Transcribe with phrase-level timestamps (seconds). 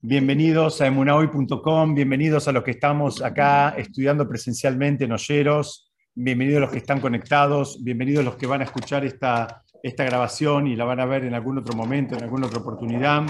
[0.00, 6.60] Bienvenidos a emunahoy.com, bienvenidos a los que estamos acá estudiando presencialmente en Olleros, bienvenidos a
[6.60, 10.76] los que están conectados, bienvenidos a los que van a escuchar esta, esta grabación y
[10.76, 13.26] la van a ver en algún otro momento, en alguna otra oportunidad.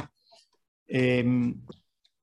[0.86, 1.58] Em,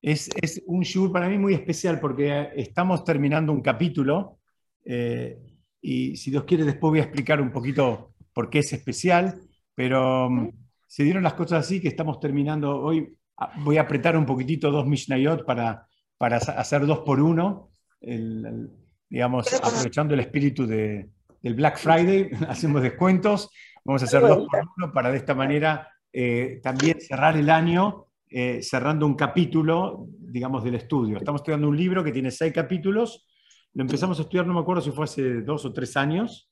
[0.00, 0.30] es,
[0.66, 4.38] un show para mí muy especial porque estamos terminando un capítulo
[4.84, 5.40] eh,
[5.80, 9.40] y si Dios quiere después voy a explicar un poquito por qué es especial,
[9.74, 10.50] pero mm,
[10.86, 13.12] se dieron las cosas así que estamos terminando hoy
[13.58, 15.86] voy a apretar un poquitito dos Mishnayot para,
[16.18, 17.70] para hacer dos por uno,
[18.00, 21.10] digamos, aprovechando el espíritu de,
[21.42, 23.50] del Black Friday, hacemos descuentos,
[23.84, 28.06] vamos a hacer dos por uno para de esta manera eh, también cerrar el año
[28.28, 31.18] eh, cerrando un capítulo, digamos, del estudio.
[31.18, 33.26] Estamos estudiando un libro que tiene seis capítulos,
[33.74, 36.50] lo empezamos a estudiar, no me acuerdo si fue hace dos o tres años,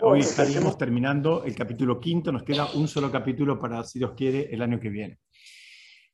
[0.00, 4.48] Hoy estaríamos terminando el capítulo quinto, nos queda un solo capítulo para, si Dios quiere,
[4.52, 5.20] el año que viene.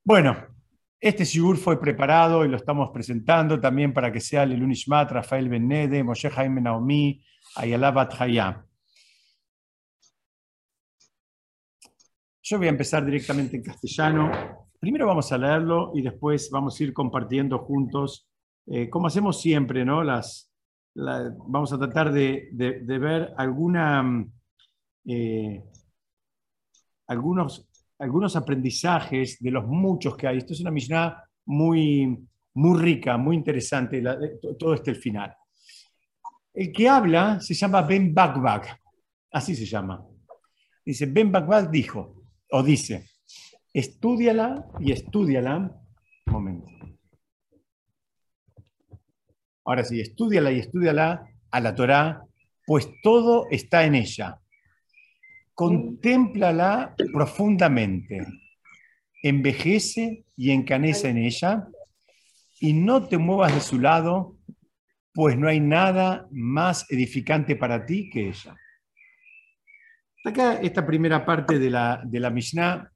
[0.02, 0.34] Bueno,
[0.98, 5.48] este Shigur fue preparado y lo estamos presentando también para que sea el Ishmat, Rafael
[5.48, 7.22] Benede, Moshe Jaime Naomi,
[7.56, 8.14] Ayala Bat
[12.42, 14.68] Yo voy a empezar directamente en castellano.
[14.80, 18.26] Primero vamos a leerlo y después vamos a ir compartiendo juntos,
[18.66, 20.02] eh, como hacemos siempre, ¿no?
[20.02, 20.50] Las,
[20.94, 24.26] vamos a tratar de, ver alguna,
[25.04, 25.62] eh,
[27.06, 27.69] algunos
[28.00, 30.38] algunos aprendizajes de los muchos que hay.
[30.38, 32.18] Esto es una Mishnah muy,
[32.54, 34.02] muy rica, muy interesante,
[34.58, 35.36] todo este el final.
[36.54, 38.80] El que habla se llama Ben Bakbak,
[39.30, 40.04] así se llama.
[40.84, 43.06] Dice, Ben Bakbak dijo, o dice,
[43.72, 45.56] estudiala y estudiala.
[46.26, 46.68] Un momento.
[49.64, 52.24] Ahora sí, estudiala y estudiala a la Torá,
[52.66, 54.40] pues todo está en ella
[55.60, 58.26] contémplala profundamente,
[59.22, 61.68] envejece y encanece en ella,
[62.60, 64.38] y no te muevas de su lado,
[65.12, 68.56] pues no hay nada más edificante para ti que ella.
[70.24, 72.90] Acá esta primera parte de la, de la Mishnah,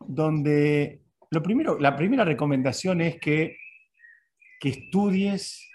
[0.00, 3.58] donde lo primero, la primera recomendación es que,
[4.58, 5.68] que estudies.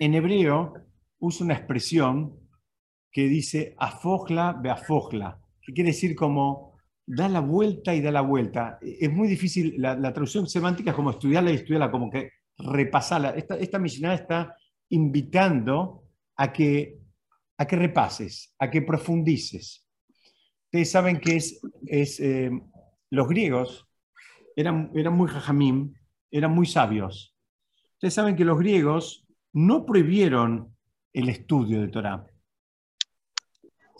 [0.00, 0.74] En hebreo,
[1.20, 2.41] usa una expresión
[3.12, 6.72] que dice afojla beafojla, que quiere decir como
[7.06, 8.78] da la vuelta y da la vuelta.
[8.80, 13.30] Es muy difícil, la, traducción semántica es como estudiarla y estudiarla, como que repasarla.
[13.30, 13.78] Esta, esta
[14.14, 14.56] está
[14.88, 16.04] invitando
[16.36, 16.98] a que,
[17.58, 19.86] a que repases, a que profundices.
[20.66, 22.50] Ustedes saben que es, es eh,
[23.10, 23.86] los griegos
[24.56, 25.92] eran, eran muy jajamim,
[26.30, 27.36] eran muy sabios.
[27.94, 30.74] Ustedes saben que los griegos no prohibieron
[31.12, 32.26] el estudio de Torah.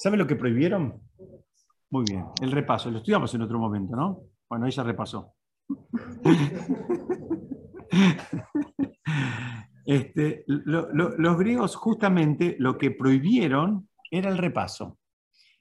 [0.02, 1.00] ¿Sabe lo que prohibieron?
[1.90, 2.90] Muy bien, el repaso.
[2.90, 4.18] Lo estudiamos en otro momento, ¿no?
[4.48, 5.34] Bueno, ella repasó.
[9.84, 14.96] Este, los griegos justamente lo que prohibieron era el repaso.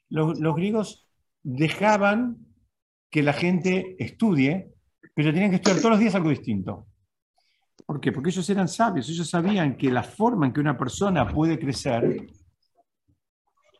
[0.09, 1.09] Los, los, griegos
[1.41, 2.37] dejaban
[3.09, 4.71] que la gente estudie,
[5.15, 6.85] pero tenían que estudiar todos los días algo distinto.
[7.83, 8.11] ¿Por qué?
[8.11, 12.27] Porque ellos eran sabios, ellos sabían que la forma en que una persona puede crecer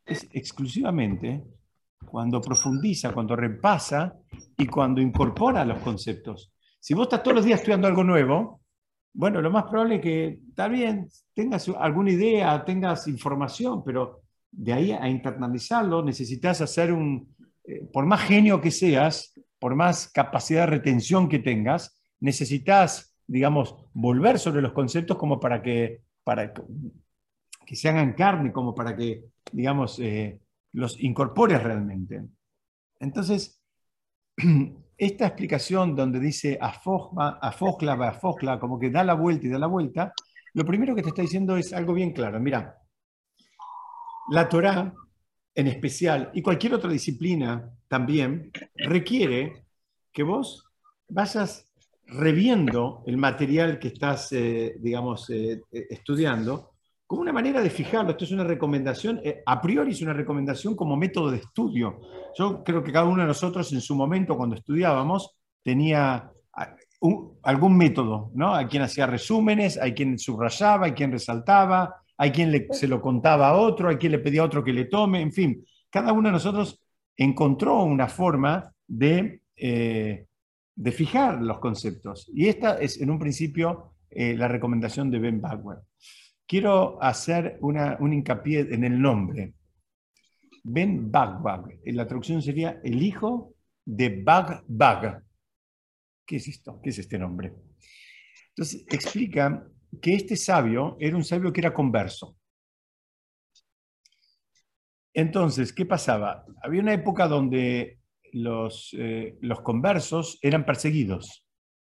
[0.06, 1.44] es exclusivamente
[2.06, 4.16] cuando profundiza, cuando repasa
[4.58, 6.52] y cuando incorpora los conceptos.
[6.80, 8.62] Si vos estás todos los días estudiando algo nuevo,
[9.14, 14.74] bueno, lo más probable es que, está bien, tengas alguna idea, tengas información, pero de
[14.74, 17.36] ahí a internalizarlo necesitas hacer un,
[17.66, 23.76] eh, por más genio que seas, por más capacidad de retención que tengas, necesitas, digamos,
[23.94, 26.54] volver sobre los conceptos como para que, para
[27.66, 30.40] que se hagan carne, como para que digamos, eh,
[30.74, 32.24] los incorpores realmente.
[33.00, 33.62] Entonces,
[34.98, 40.14] esta explicación donde dice afojla, afojla, como que da la vuelta y da la vuelta,
[40.54, 42.40] lo primero que te está diciendo es algo bien claro.
[42.40, 42.78] Mira,
[44.30, 44.94] la Torah
[45.54, 49.66] en especial y cualquier otra disciplina también requiere
[50.14, 50.66] que vos
[51.10, 51.70] vayas
[52.06, 56.71] reviendo el material que estás, eh, digamos, eh, estudiando
[57.12, 58.12] como una manera de fijarlo.
[58.12, 62.00] Esto es una recomendación, eh, a priori es una recomendación como método de estudio.
[62.38, 66.76] Yo creo que cada uno de nosotros en su momento, cuando estudiábamos, tenía ah,
[67.44, 68.56] algún método, ¿no?
[68.56, 73.50] Hay quien hacía resúmenes, hay quien subrayaba, hay quien resaltaba, hay quien se lo contaba
[73.50, 76.30] a otro, hay quien le pedía a otro que le tome, en fin, cada uno
[76.30, 76.82] de nosotros
[77.18, 80.28] encontró una forma de, eh,
[80.76, 82.32] de fijar los conceptos.
[82.34, 85.80] Y esta es en un principio eh, la recomendación de Ben Bagwell.
[86.48, 89.54] Quiero hacer un hincapié en el nombre.
[90.64, 91.80] Ben Bagbag.
[91.86, 93.56] La traducción sería el hijo
[93.86, 95.24] de Bag Bag,
[96.26, 96.80] ¿qué es esto?
[96.82, 97.54] ¿Qué es este nombre?
[98.50, 99.68] Entonces explica
[100.02, 102.38] que este sabio era un sabio que era converso.
[105.14, 106.46] Entonces, ¿qué pasaba?
[106.64, 108.00] Había una época donde
[108.32, 111.46] los, eh, los conversos eran perseguidos.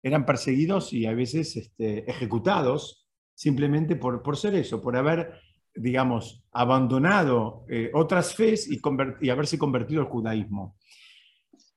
[0.03, 3.06] Eran perseguidos y a veces este, ejecutados
[3.37, 5.35] simplemente por, por ser eso, por haber,
[5.75, 8.81] digamos, abandonado eh, otras fes y,
[9.29, 10.75] haberse convertido al judaísmo.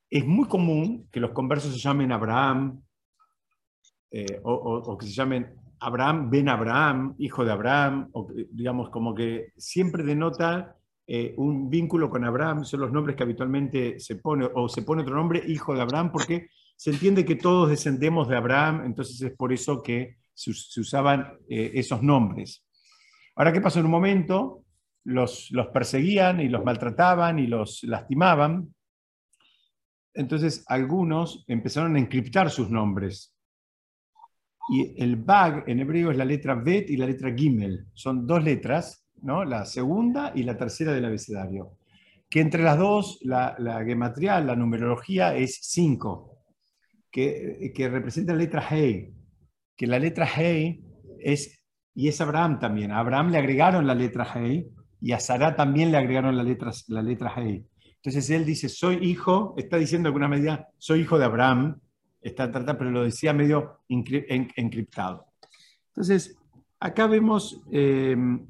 [0.08, 2.82] Es muy común que los conversos se llamen Abraham
[4.10, 9.52] eh, o, que se llamen Abraham ben Abraham, hijo de Abraham, o digamos como que
[9.56, 10.76] siempre denota
[11.06, 15.02] eh, un vínculo con Abraham, son los nombres que habitualmente se pone, o se pone
[15.02, 19.32] otro nombre, hijo de Abraham, porque se entiende que todos descendemos de Abraham, entonces es
[19.36, 22.64] por eso que se, usaban eh, esos nombres.
[23.36, 23.78] Ahora, ¿qué pasó?
[23.80, 24.64] En un momento
[25.04, 28.74] los, los perseguían y los maltrataban y los lastimaban,
[30.14, 33.34] entonces algunos empezaron a encriptar sus nombres.
[34.68, 37.86] Y el bag en hebreo es la letra Bet y la letra Gimel.
[37.94, 39.44] Son dos letras, ¿no?
[39.44, 41.78] la segunda y la tercera del abecedario.
[42.28, 46.38] Que entre las dos, la, la gematría, la numerología es 5,
[47.10, 49.12] que, que, representa la letra Hey.
[49.80, 50.84] Que la letra Hey
[51.20, 51.58] es,
[51.94, 52.92] y es Abraham también.
[52.92, 54.68] A Abraham le agregaron la letra Hey
[55.00, 57.64] y a Sarah también le agregaron la letra, la letra Hey.
[57.94, 61.80] Entonces él dice, soy hijo, está diciendo de alguna medida, soy hijo de Abraham,
[62.20, 65.28] está tratando, pero lo decía medio encriptado.
[65.86, 66.36] Entonces,
[66.78, 68.46] acá vemos, em,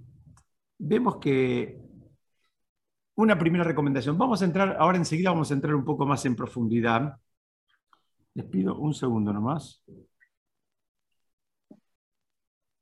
[0.78, 1.78] vemos que
[3.14, 4.18] una primera recomendación.
[4.18, 7.20] Vamos a entrar, ahora enseguida vamos a entrar un poco más en profundidad.
[8.34, 9.84] Les pido un segundo nomás.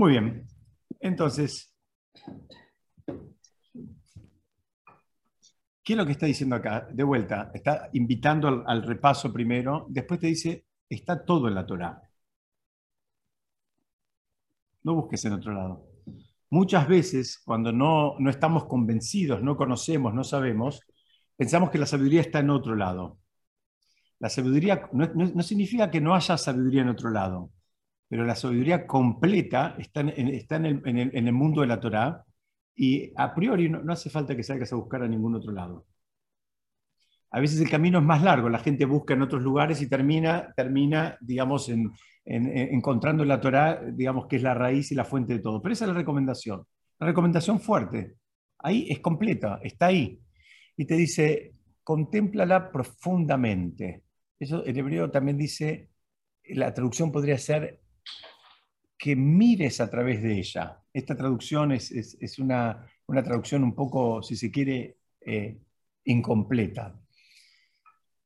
[0.00, 0.46] Muy bien.
[0.98, 1.74] Entonces,
[5.84, 6.88] ¿qué es lo que está diciendo acá?
[6.90, 12.00] De vuelta, está invitando al, repaso primero, después te dice, está todo en la Torah.
[14.84, 15.86] No busques en otro lado.
[16.48, 20.80] Muchas veces, cuando no, no estamos convencidos, no conocemos, no sabemos,
[21.36, 23.18] pensamos que la sabiduría está en otro lado.
[24.18, 27.50] La sabiduría no significa que no haya sabiduría en otro lado
[28.10, 32.24] pero la sabiduría completa está en, está en, el, en, el, mundo de la Torá
[32.74, 35.86] y a priori no, hace falta que salgas a buscar a ningún otro lado.
[37.30, 40.52] A veces el camino es más largo, la gente busca en otros lugares y termina,
[40.56, 41.92] termina digamos, en,
[42.24, 45.62] encontrando la Torá, digamos, que es la raíz y la fuente de todo.
[45.62, 46.64] Pero esa es la recomendación.
[46.98, 48.16] La recomendación fuerte.
[48.58, 50.20] Ahí es completa, está ahí.
[50.76, 51.54] Y te dice,
[51.84, 54.02] contémplala profundamente.
[54.36, 55.90] Eso en hebreo también dice,
[56.42, 57.80] la traducción podría ser
[59.00, 60.78] que mires a través de ella.
[60.92, 65.56] Esta traducción es, una, traducción un poco, si se quiere, eh,
[66.04, 66.94] incompleta.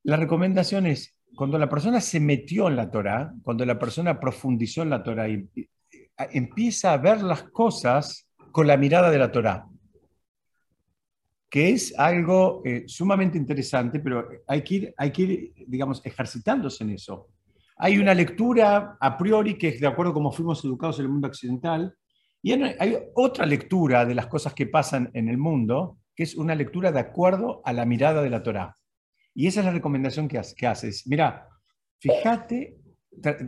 [0.02, 4.82] La recomendación es, cuando la persona se metió en la Torah, cuando la persona profundizó
[4.82, 5.48] en la Torah, y,
[6.32, 9.68] empieza a ver las cosas con la mirada de la Torah,
[11.48, 16.90] que es algo eh, sumamente interesante, pero hay que, ir, hay que digamos, ejercitándose en
[16.90, 17.28] eso.
[17.76, 21.10] Hay una lectura a priori que es de acuerdo a cómo fuimos educados en el
[21.10, 21.94] mundo occidental,
[22.42, 26.54] y hay otra lectura de las cosas que pasan en el mundo, que es una
[26.54, 28.76] lectura de acuerdo a la mirada de la Torá.
[29.34, 31.06] Y esa es la recomendación que, haces.
[31.06, 31.48] Mira,
[31.98, 32.76] fíjate,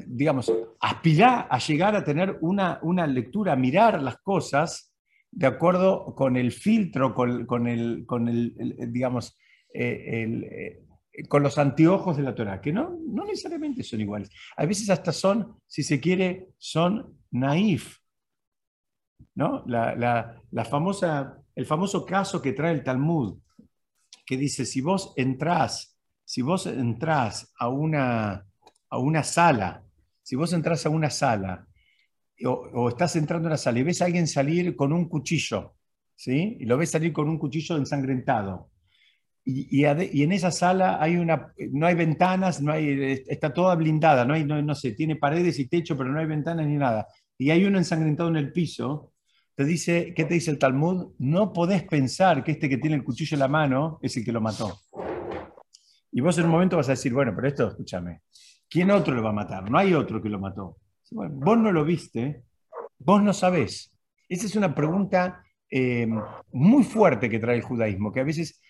[0.06, 4.94] digamos, aspira a llegar a tener una, una lectura, a mirar las cosas
[5.30, 8.54] de acuerdo con el filtro, con, el, con el,
[8.90, 9.36] digamos,
[9.74, 10.82] eh, el, eh,
[11.28, 14.30] con los anteojos de la Torah, que no, no necesariamente son iguales.
[14.56, 17.98] A veces hasta son, si se quiere, son naif.
[19.34, 19.64] ¿no?
[19.66, 23.38] La, famosa, el famoso caso que trae el Talmud,
[24.24, 28.46] que dice, si vos entrás, si vos entrás a una,
[28.90, 29.82] a una sala,
[30.22, 31.66] si vos entrás a una sala
[32.44, 35.76] o, o, estás entrando a una sala y ves a alguien salir con un cuchillo,
[36.14, 36.56] ¿sí?
[36.60, 38.70] Y lo ves salir con un cuchillo ensangrentado
[39.48, 41.00] y, en esa sala
[41.70, 42.60] no hay ventanas,
[43.28, 44.44] está toda blindada, no, hay,
[44.96, 47.06] tiene paredes y techo, pero no hay ventanas ni nada.
[47.38, 49.12] Y hay uno ensangrentado en el piso.
[49.54, 51.12] Te dice, ¿qué te dice el Talmud?
[51.18, 54.32] No podés pensar que este que tiene el cuchillo en la mano es el que
[54.32, 54.80] lo mató.
[56.10, 58.22] Y vos en un momento vas a decir, bueno, pero esto, escúchame,
[58.68, 59.70] ¿quién otro lo va a matar?
[59.70, 60.78] No hay otro que lo mató.
[61.12, 62.42] vos no lo viste,
[62.98, 63.94] vos no sabés.
[64.28, 66.08] Esa es una pregunta eh,
[66.50, 68.60] muy fuerte que trae el judaísmo, que a veces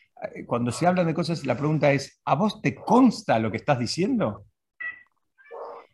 [0.46, 3.78] cuando se hablan de cosas, la pregunta es, ¿a vos te consta lo que estás
[3.78, 4.46] diciendo?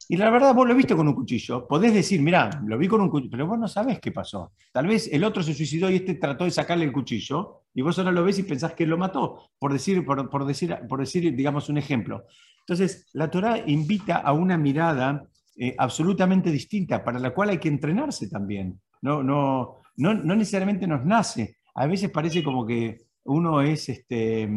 [0.09, 1.67] Y la verdad, vos lo viste con un cuchillo.
[1.67, 4.53] Podés decir, mirá, lo vi con un cuchillo, pero vos no sabés qué pasó.
[4.73, 7.99] Tal vez el otro se suicidó y este trató de sacarle el cuchillo, y vos
[7.99, 11.69] ahora lo ves y pensás que lo mató, por decir, por, decir, por decir digamos,
[11.69, 12.27] un ejemplo.
[12.61, 15.25] Entonces, la Torah invita a una mirada
[15.57, 18.81] eh, absolutamente distinta, para la cual hay que entrenarse también.
[19.01, 21.57] No, no, no, no necesariamente nos nace.
[21.75, 24.49] A veces parece como que uno es, este,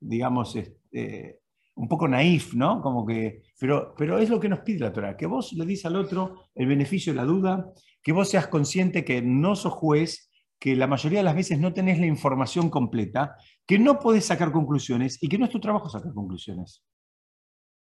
[0.00, 1.40] digamos, este,
[1.74, 2.80] un poco naif, ¿no?
[2.80, 5.86] Como que, pero, pero es lo que nos pide la Torah, que vos le dices
[5.86, 10.30] al otro el beneficio de la duda, que vos seas consciente que no sos juez,
[10.58, 13.36] que la mayoría de las veces no tenés la información completa,
[13.66, 16.84] que no podés sacar conclusiones y que no es tu trabajo sacar conclusiones.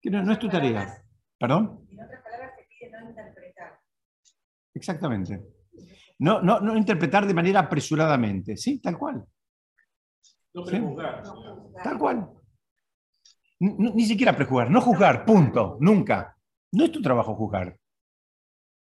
[0.01, 1.05] Que no, es tu tarea.
[1.39, 1.87] ¿Perdón?
[1.91, 3.81] En otras palabras, te pide no interpretar.
[4.73, 5.43] Exactamente.
[6.19, 8.81] No, no, no interpretar de manera apresuradamente, ¿sí?
[8.81, 9.27] Tal cual.
[10.53, 11.23] No prejuzgar.
[11.83, 12.31] Tal cual.
[13.61, 16.37] Ni, siquiera prejuzgar, no juzgar, punto, nunca.
[16.73, 17.79] No es tu trabajo juzgar.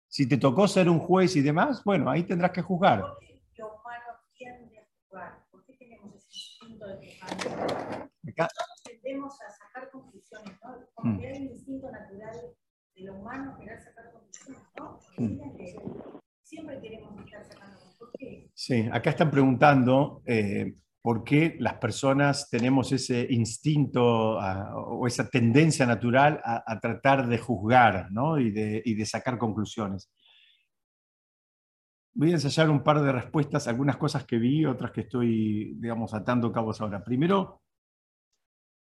[0.08, 3.02] Si te tocó ser un juez y demás, bueno, ahí tendrás que juzgar.
[3.02, 5.46] ¿Por qué lo humano tiende a juzgar?
[5.50, 8.08] ¿Por qué tenemos ese instinto de juzgar?
[8.24, 10.86] Nosotros tendemos a sacar conclusiones, ¿no?
[10.94, 11.20] Como mm.
[11.20, 12.56] que hay un instinto natural
[12.96, 15.00] de lo humano querer sacar conclusiones, ¿no?
[15.18, 15.40] Mm.
[16.44, 17.98] Siempre queremos estar sacando conclusiones.
[17.98, 18.52] ¿Por qué?
[18.54, 20.22] Sí, acá están preguntando.
[20.26, 20.76] Eh,
[21.10, 28.10] por qué las personas tenemos ese instinto o esa tendencia natural a, tratar de juzgar
[28.38, 30.14] y, de, sacar conclusiones.
[32.14, 36.14] Voy a ensayar un par de respuestas, algunas cosas que vi, otras que estoy, digamos,
[36.14, 37.04] atando cabos ahora.
[37.04, 37.64] Primero,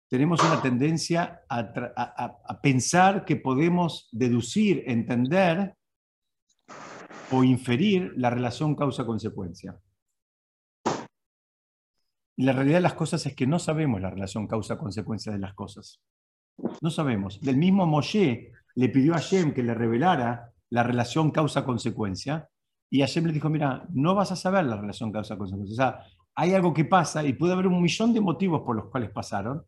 [0.10, 5.77] tenemos una tendencia a pensar que podemos deducir, entender
[7.31, 9.79] o inferir la relación causa-consecuencia.
[12.38, 16.01] La realidad de las cosas es que no sabemos la relación causa-consecuencia de las cosas.
[16.82, 17.41] No sabemos.
[17.41, 22.48] Del mismo Moshe le pidió a Shem que le revelara la relación causa-consecuencia
[22.89, 25.74] y Hashem le dijo, mira, no vas a saber la relación causa-consecuencia.
[25.74, 26.03] O sea,
[26.36, 29.63] hay algo que pasa y puede haber un millón de motivos por los cuales pasaron.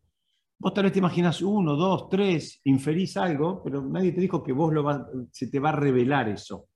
[0.58, 4.52] Vos tal vez te imaginas uno, dos, tres, inferís algo, pero nadie te dijo que
[4.52, 4.86] vos lo
[5.32, 6.68] se te va a revelar eso.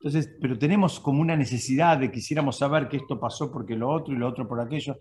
[0.00, 4.14] Entonces, pero tenemos como una necesidad de quisiéramos saber que esto pasó porque lo otro
[4.14, 4.96] y lo otro por aquello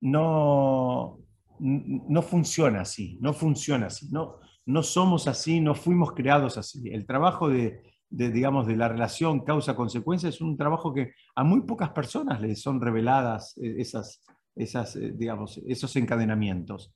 [0.00, 1.18] no,
[1.58, 4.36] no funciona así, no funciona así, no,
[4.66, 6.88] no somos así, no fuimos creados así.
[6.90, 11.90] El trabajo de, digamos, de la relación causa-consecuencia es un trabajo que a muy pocas
[11.90, 14.22] personas les son reveladas eh, esas,
[14.54, 16.94] esas, eh, digamos, esos encadenamientos.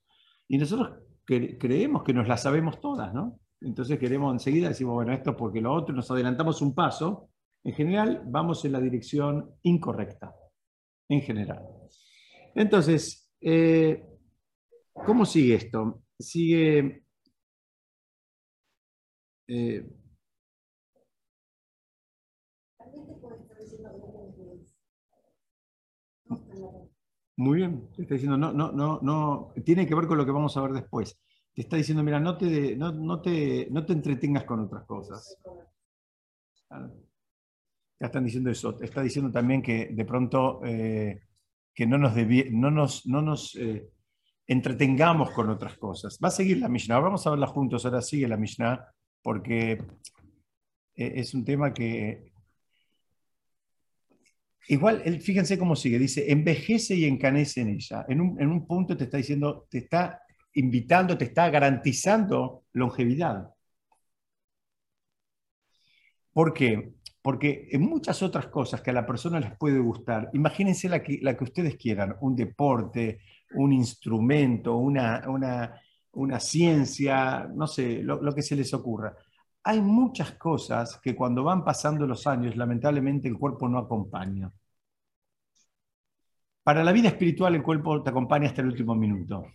[0.48, 3.38] Y nosotros creemos que nos las sabemos todas, ¿no?
[3.60, 7.30] Entonces queremos enseguida, decimos, bueno, esto porque lo otro, nos adelantamos un paso.
[7.64, 10.34] En general, vamos en la dirección incorrecta,
[11.08, 11.62] en general.
[12.54, 14.04] Entonces, eh,
[14.92, 16.02] ¿cómo sigue esto?
[16.18, 17.04] Sigue...
[19.48, 19.84] Eh,
[27.36, 30.30] muy bien, te está diciendo, no, no, no, no, tiene que ver con lo que
[30.30, 31.18] vamos a ver después.
[31.54, 35.38] Te está diciendo, mira, no te, no, te, no te entretengas con otras cosas.
[36.70, 38.80] Ya están diciendo eso.
[38.80, 41.22] Está diciendo también que de pronto eh,
[41.74, 42.14] que no nos,
[42.50, 43.88] no nos, no nos eh,
[44.46, 46.18] entretengamos con otras cosas.
[46.22, 48.86] Va a seguir la Mishnah, vamos a verla juntos, ahora sigue la Mishnah,
[49.22, 49.72] porque
[50.94, 52.30] eh, es un tema que...
[54.68, 58.06] Igual, fíjense cómo sigue, dice, envejece y encanece en ella.
[58.08, 60.22] En un, en un punto te está diciendo, te está
[60.54, 63.48] invitando, te está garantizando longevidad.
[66.32, 66.94] ¿Por qué?
[67.22, 71.20] Porque en muchas otras cosas que a la persona les puede gustar, imagínense la que,
[71.22, 73.20] la que ustedes quieran, un deporte,
[73.54, 75.22] un instrumento, una,
[76.12, 79.14] una, ciencia, no sé, lo, que se les ocurra.
[79.64, 84.50] Hay muchas cosas que cuando van pasando los años, lamentablemente el cuerpo no acompaña.
[86.62, 89.46] Para la vida espiritual el cuerpo te acompaña hasta el último minuto.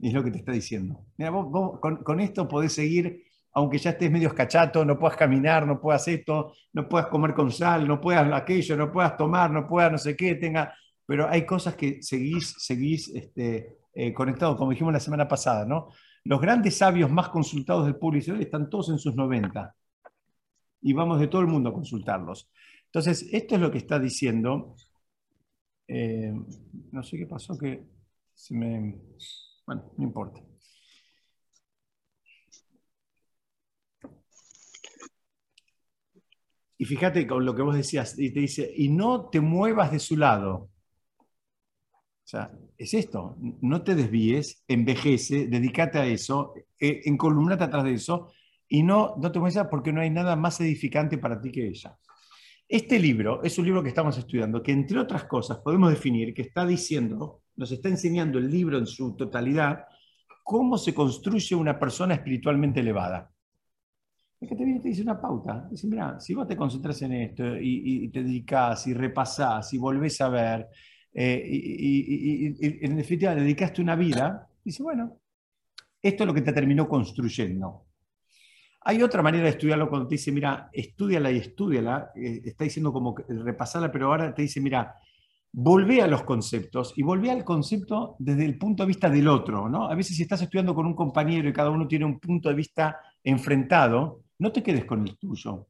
[0.00, 1.04] Es lo que te está diciendo.
[1.16, 5.80] Mira, con, con, esto podés seguir aunque ya estés medio escachato, no puedas caminar, no
[5.80, 9.92] puedas esto, no puedas comer con sal, no puedas aquello, no puedas tomar, no puedas
[9.92, 10.74] no sé qué, tenga,
[11.06, 15.88] pero hay cosas que seguís, seguís este, eh, como dijimos la semana pasada, ¿no?
[16.24, 19.74] Los grandes sabios más consultados del público están todos en sus 90
[20.82, 22.50] y vamos de todo el mundo a consultarlos.
[22.86, 24.74] Entonces, esto es lo que está diciendo.
[25.88, 26.32] Eh,
[26.92, 27.84] no sé qué pasó, que
[28.34, 28.98] se me...
[29.66, 30.40] Bueno, no importa.
[36.80, 39.98] Y fíjate con lo que vos decías, y te dice, y no te muevas de
[39.98, 40.70] su lado.
[41.18, 47.92] O sea, es esto, no te desvíes, envejece, dedícate a eso, eh, encolumnate atrás de
[47.92, 48.32] eso,
[48.66, 51.98] y no, no te muevas porque no hay nada más edificante para ti que ella.
[52.66, 56.40] Este libro es un libro que estamos estudiando, que entre otras cosas podemos definir que
[56.40, 59.84] está diciendo, nos está enseñando el libro en su totalidad,
[60.42, 63.30] cómo se construye una persona espiritualmente elevada.
[64.40, 65.68] Es que te viene te dice una pauta.
[65.70, 70.20] Dice, mira, si vos te concentras en esto y, te dedicas y repasás y volvés
[70.22, 70.68] a ver,
[71.12, 75.18] eh, y, en definitiva dedicaste una vida, dice, bueno,
[76.02, 77.84] esto es lo que te terminó construyendo.
[78.82, 82.94] Hay otra manera de estudiarlo cuando te dice, mira, estudiala y estudiala, eh, está diciendo
[82.94, 84.94] como repasarla, pero ahora te dice, mira,
[85.52, 89.68] volvé a los conceptos y volvé al concepto desde el punto de vista del otro.
[89.68, 89.86] ¿no?
[89.86, 92.54] A veces si estás estudiando con un compañero y cada uno tiene un punto de
[92.54, 95.68] vista enfrentado, no te quedes con el tuyo.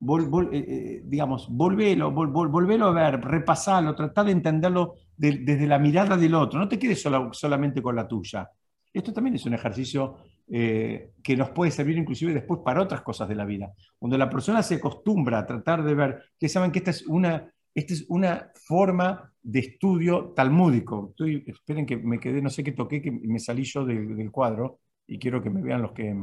[0.00, 6.34] Eh, eh, digamos, volvelo, volvelo a ver, repasalo, trata de entenderlo desde la mirada del
[6.34, 7.02] otro, no te quedes
[7.32, 8.50] solamente con la tuya.
[8.92, 13.28] Esto también es un ejercicio eh, que nos puede servir inclusive después para otras cosas
[13.28, 13.72] de la vida.
[13.98, 17.50] Cuando la persona se acostumbra a tratar de ver, que saben que esta es una,
[17.74, 21.14] esta es una forma de estudio talmúdico.
[21.46, 25.18] esperen que me quedé, no sé qué toqué, que me salí yo del cuadro y
[25.18, 26.14] quiero que me vean los que,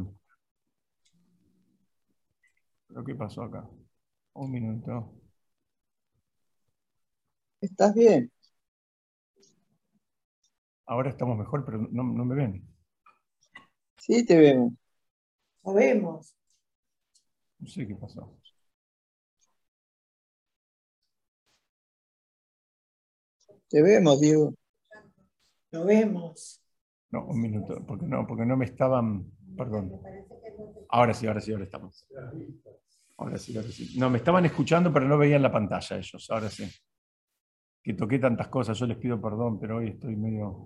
[2.91, 3.67] ¿Pero qué pasó acá?
[4.33, 5.13] Un minuto.
[7.61, 8.31] ¿Estás bien?
[10.85, 12.67] Ahora estamos mejor, pero no, me ven.
[13.97, 14.73] Sí, te vemos.
[15.63, 16.35] Lo vemos.
[17.59, 18.37] No sé qué pasó.
[23.69, 24.53] Te vemos, Diego.
[25.71, 26.61] Lo vemos.
[27.11, 30.01] No, un minuto, porque no, porque no me estaban, perdón.
[30.89, 32.05] Ahora sí, ahora sí, ahora estamos.
[33.21, 33.93] Ahora sí, ahora sí.
[33.99, 36.27] No, me estaban escuchando, pero no veían la pantalla ellos.
[36.31, 36.67] Ahora sí.
[37.83, 40.65] Que toqué tantas cosas, yo les pido perdón, pero hoy estoy medio.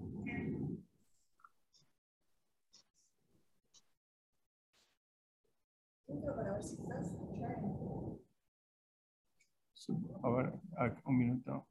[10.24, 10.54] A ver,
[11.04, 11.68] un minuto.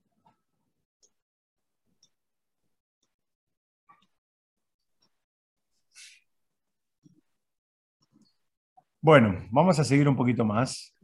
[9.04, 10.96] Bueno, vamos a seguir un poquito más.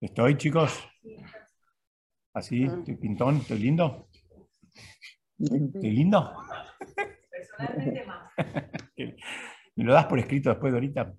[0.00, 0.88] ¿Estoy, chicos?
[2.32, 2.62] ¿Así?
[2.62, 3.38] ¿Estoy pintón?
[3.38, 4.06] ¿Estoy lindo?
[5.36, 6.32] ¿Estoy lindo?
[7.28, 8.32] Personalmente más.
[9.74, 11.12] ¿Me lo das por escrito después de ahorita?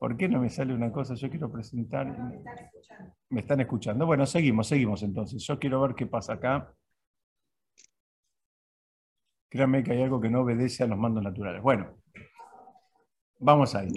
[0.00, 1.14] ¿Por qué no me sale una cosa?
[1.14, 2.06] Yo quiero presentar.
[3.28, 4.06] me, están escuchando.
[4.06, 5.46] Bueno, seguimos, seguimos entonces.
[5.46, 6.74] Yo quiero ver qué pasa acá.
[9.50, 11.62] Créanme que hay algo que no obedece a los mandos naturales.
[11.62, 11.98] Bueno,
[13.40, 13.90] vamos ahí.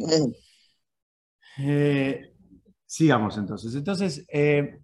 [1.60, 2.34] Eh,
[2.86, 3.74] sigamos entonces.
[3.74, 4.80] Entonces, eh,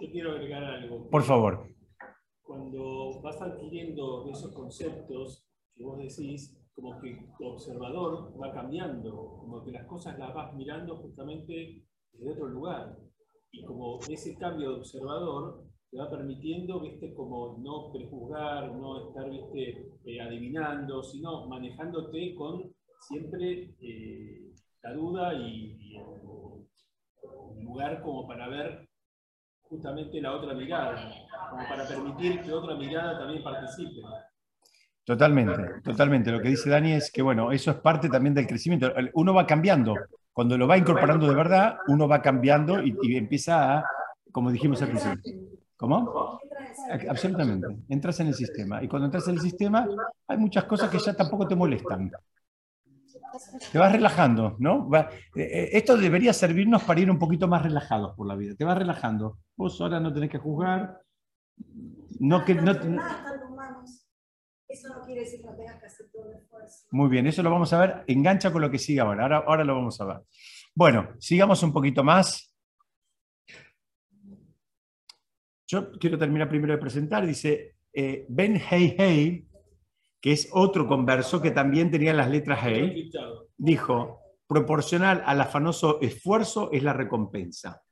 [0.00, 1.10] yo quiero agregar algo.
[1.10, 1.68] Por favor.
[2.40, 9.64] Cuando vas adquiriendo esos conceptos que vos decís, como que tu observador va cambiando, como
[9.64, 12.98] que las cosas las vas mirando justamente desde otro lugar.
[13.50, 19.30] Y como ese cambio de observador te va permitiendo, viste, como no prejuzgar, no estar,
[19.30, 28.48] viste, eh, adivinando, sino manejándote con siempre eh, la duda y, un lugar como para
[28.48, 28.86] ver
[29.62, 31.10] justamente la otra mirada,
[31.50, 34.02] como para permitir que otra mirada también participe.
[35.06, 36.32] Totalmente, totalmente.
[36.32, 38.92] Lo que dice Dani es que, bueno, eso es parte también del crecimiento.
[39.14, 39.94] Uno va cambiando.
[40.32, 43.84] Cuando lo va incorporando de verdad, uno va cambiando y, empieza a,
[44.32, 45.32] como dijimos al principio.
[45.76, 46.40] ¿Cómo?
[47.08, 47.68] Absolutamente.
[47.88, 48.82] Entras en el sistema.
[48.82, 49.86] Y cuando entras en el sistema,
[50.26, 52.10] hay muchas cosas que ya tampoco te molestan.
[53.70, 54.90] Te vas relajando, ¿no?
[54.92, 58.56] Eh, eh, esto debería servirnos para ir un poquito más relajados por la vida.
[58.56, 59.38] Te vas relajando.
[59.56, 61.00] Vos ahora no tenés que juzgar.
[62.18, 62.72] No que no,
[64.68, 66.86] eso no quiere decir que no tengas que hacer todo el esfuerzo.
[66.90, 68.04] Muy bien, eso lo vamos a ver.
[68.06, 69.38] Engancha con lo que sigue ahora.
[69.38, 69.64] ahora.
[69.64, 70.16] Lo vamos a ver.
[70.74, 72.52] Bueno, sigamos un poquito más.
[75.68, 77.26] Yo quiero terminar primero de presentar.
[77.26, 79.48] Dice eh, Ben Hey Hey,
[80.20, 83.10] que es otro converso que también tenía las letras Hey,
[83.56, 87.82] dijo, proporcional al afanoso esfuerzo es la recompensa.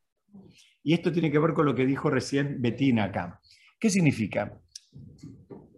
[0.83, 3.41] Y esto tiene que ver con lo que dijo recién Betina acá.
[3.79, 4.61] ¿Qué significa?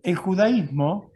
[0.06, 1.10] El judaísmo,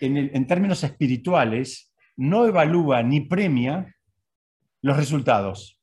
[0.00, 3.94] en, términos espirituales, no evalúa ni premia
[4.82, 5.80] los resultados.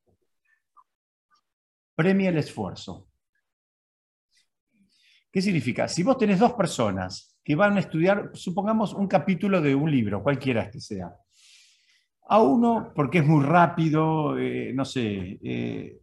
[1.96, 3.08] Premia el esfuerzo.
[5.32, 5.88] ¿Qué significa?
[5.88, 10.22] Si vos tenés dos personas que van a estudiar, supongamos, un capítulo de un libro,
[10.22, 11.10] cualquiera que sea,
[12.28, 16.02] a uno, porque es muy rápido, eh, no sé, eh,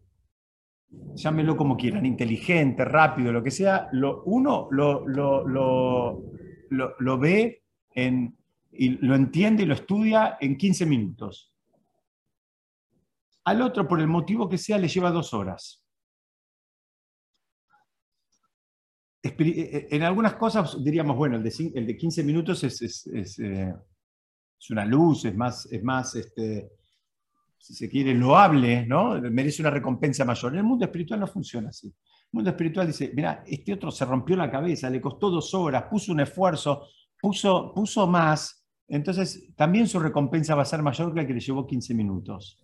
[1.14, 6.22] llámelo como quieran, inteligente, rápido, lo que sea, lo, uno lo, lo,
[6.70, 7.62] lo, ve
[7.94, 8.36] en,
[8.72, 11.52] y lo entiende y lo estudia en 15 minutos.
[13.44, 15.84] Al otro, por el motivo que sea, le lleva dos horas.
[19.22, 23.06] Eh, eh, en algunas cosas diríamos, bueno, el de, el de 15 minutos es, es,
[23.06, 23.74] es, eh,
[24.58, 26.70] es, una luz, es más, es más este,
[27.60, 29.20] si se quiere, loable, ¿no?
[29.20, 30.52] merece una recompensa mayor.
[30.52, 31.86] En el mundo espiritual no funciona así.
[31.88, 35.84] El mundo espiritual dice, mira, este otro se rompió la cabeza, le costó dos horas,
[35.90, 36.86] puso un esfuerzo,
[37.20, 41.40] puso, puso más, entonces también su recompensa va a ser mayor que la que le
[41.40, 42.58] llevó 15 minutos.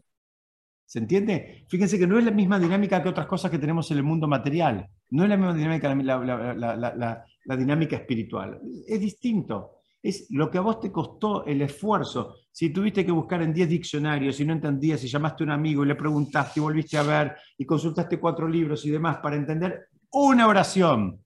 [0.84, 1.64] ¿Se entiende?
[1.68, 4.26] Fíjense que no es la misma dinámica que otras cosas que tenemos en el mundo
[4.28, 4.88] material.
[5.10, 8.60] No es la misma dinámica la, la, dinámica espiritual.
[8.86, 9.75] Es distinto.
[10.06, 12.36] Es lo que a vos te costó el esfuerzo.
[12.52, 15.82] Si tuviste que buscar en 10 diccionarios y no entendías, y llamaste a un amigo
[15.82, 19.88] y le preguntaste y volviste a ver y consultaste cuatro libros y demás para entender
[20.12, 21.18] una oración.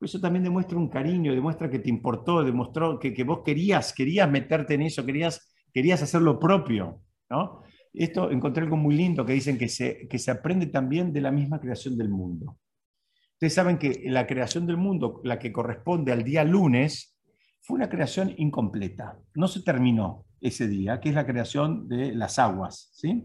[0.00, 4.30] Eso también demuestra un cariño, demuestra que te importó, demostró que, que vos querías, querías
[4.30, 7.02] meterte en eso, querías, querías hacer lo propio.
[7.28, 7.60] ¿no?
[7.92, 11.30] Esto encontré algo muy lindo que dicen que se, que se aprende también de la
[11.30, 12.56] misma creación del mundo.
[13.34, 17.18] Ustedes saben que la creación del mundo, la que corresponde al día lunes,
[17.70, 19.16] fue una creación incompleta.
[19.34, 22.90] No se terminó ese día, que es la creación de las aguas.
[22.94, 23.24] ¿sí?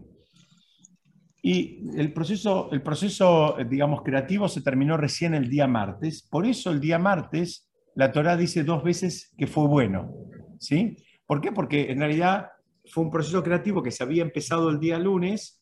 [1.42, 6.22] Y el proceso, el proceso, digamos, creativo se terminó recién el día martes.
[6.30, 10.14] Por eso el día martes la Torá dice dos veces que fue bueno.
[10.60, 10.96] ¿sí?
[11.26, 11.50] ¿Por qué?
[11.50, 12.46] Porque en realidad
[12.88, 15.60] fue un proceso creativo que se había empezado el día lunes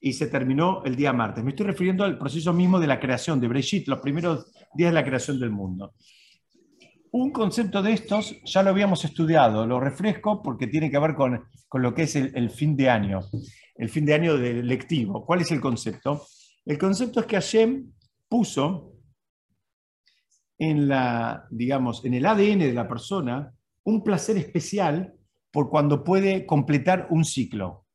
[0.00, 1.42] y se terminó el día martes.
[1.42, 4.94] Me estoy refiriendo al proceso mismo de la creación, de Breshit, los primeros días de
[4.94, 5.94] la creación del mundo.
[7.10, 11.44] Un concepto de estos ya lo habíamos estudiado, lo refresco porque tiene que ver con,
[11.68, 13.20] con lo que es el, fin de año,
[13.76, 15.24] el fin de año de lectivo.
[15.24, 16.26] ¿Cuál es el concepto?
[16.64, 17.92] El concepto es que Hashem
[18.28, 18.92] puso
[20.58, 25.14] en, la, digamos, en el ADN de la persona un placer especial
[25.50, 27.86] por cuando puede completar un ciclo.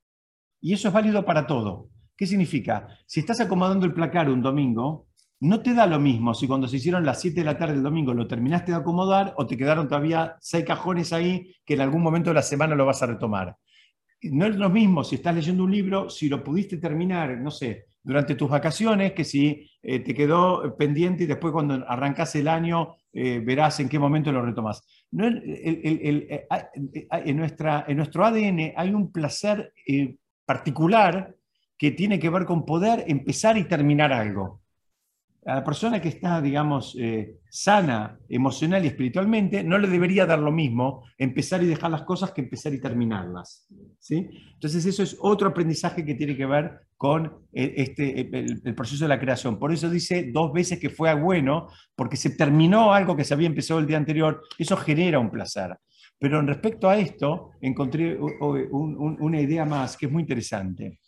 [0.60, 1.90] Y eso es válido para todo.
[2.16, 2.88] ¿Qué significa?
[3.06, 5.08] Si estás acomodando el placar un domingo,
[5.44, 7.84] no te da lo mismo si cuando se hicieron las 7 de la tarde del
[7.84, 12.02] domingo lo terminaste de acomodar o te quedaron todavía seis cajones ahí que en algún
[12.02, 13.58] momento de la semana lo vas a retomar.
[14.22, 17.88] No es lo mismo si estás leyendo un libro, si lo pudiste terminar, no sé,
[18.02, 22.96] durante tus vacaciones, que si eh, te quedó pendiente y después cuando arrancas el año
[23.12, 24.82] eh, verás en qué momento lo retomas.
[25.12, 26.48] Eh,
[27.12, 29.74] en, nuestra, en nuestro ADN hay un placer
[30.46, 31.36] particular
[31.78, 34.63] que tiene que ver con poder empezar y terminar algo
[35.46, 40.40] a la persona que está, digamos, eh, sana emocional y espiritualmente, no le debería dar
[40.40, 43.68] lo mismo empezar y dejar las cosas que empezar y terminarlas.
[44.00, 44.30] ¿sí?
[44.54, 49.10] Entonces eso es otro aprendizaje que tiene que ver con eh, este, el, proceso de
[49.10, 49.60] la creación.
[49.60, 53.48] Por eso dice dos veces que fue bueno, porque se terminó algo que se había
[53.48, 55.78] empezado el día anterior, eso genera un placer.
[56.18, 61.00] Pero en respecto a esto, encontré una idea más que es muy interesante.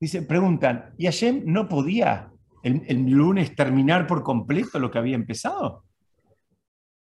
[0.00, 2.32] Dice, preguntan, ¿y Hashem no podía
[2.66, 5.84] el, lunes terminar por completo lo que había empezado?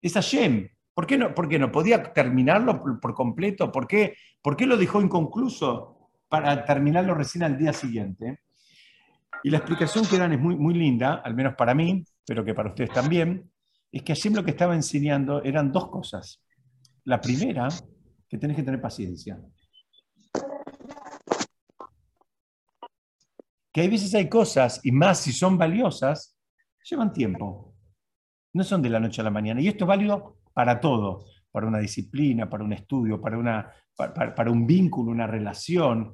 [0.01, 0.69] Es Hashem.
[0.95, 3.71] ¿Por qué no, por qué no podía terminarlo por, completo?
[3.71, 8.41] ¿Por qué, ¿Por qué lo dejó inconcluso para terminarlo recién al día siguiente?
[9.45, 12.55] Y la explicación que dan es muy, muy linda, al menos para mí, pero que
[12.55, 13.49] para ustedes también,
[13.93, 16.43] es que Hashem lo que estaba enseñando eran dos cosas.
[17.05, 17.69] La primera,
[18.29, 19.39] que tenés que tener paciencia.
[23.79, 26.37] Que hay veces hay cosas, y más si son valiosas,
[26.83, 27.77] llevan tiempo.
[28.53, 29.61] No son de la noche a la mañana.
[29.61, 34.51] Y esto es válido para todo, para una disciplina, para un estudio, para, una, para,
[34.51, 36.13] un vínculo, una relación.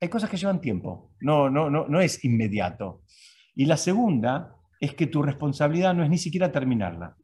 [0.00, 3.02] Hay cosas que llevan tiempo, no, no, no, no es inmediato.
[3.54, 7.16] Y la segunda es que tu responsabilidad no es ni siquiera terminarla.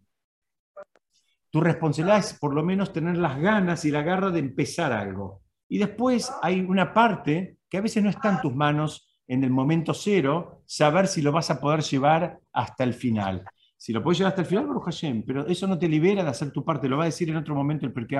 [1.50, 5.42] Tu responsabilidad es por lo menos tener las ganas y la garra de empezar algo.
[5.68, 9.50] Y después hay una parte que a veces no está en tus manos en el
[9.50, 13.44] momento cero, saber si lo vas a poder llevar hasta el final.
[13.76, 16.30] Si lo puedes llevar hasta el final, Baruch Hashem, pero eso no te libera de
[16.30, 18.18] hacer tu parte, lo va a decir en otro momento el Perkei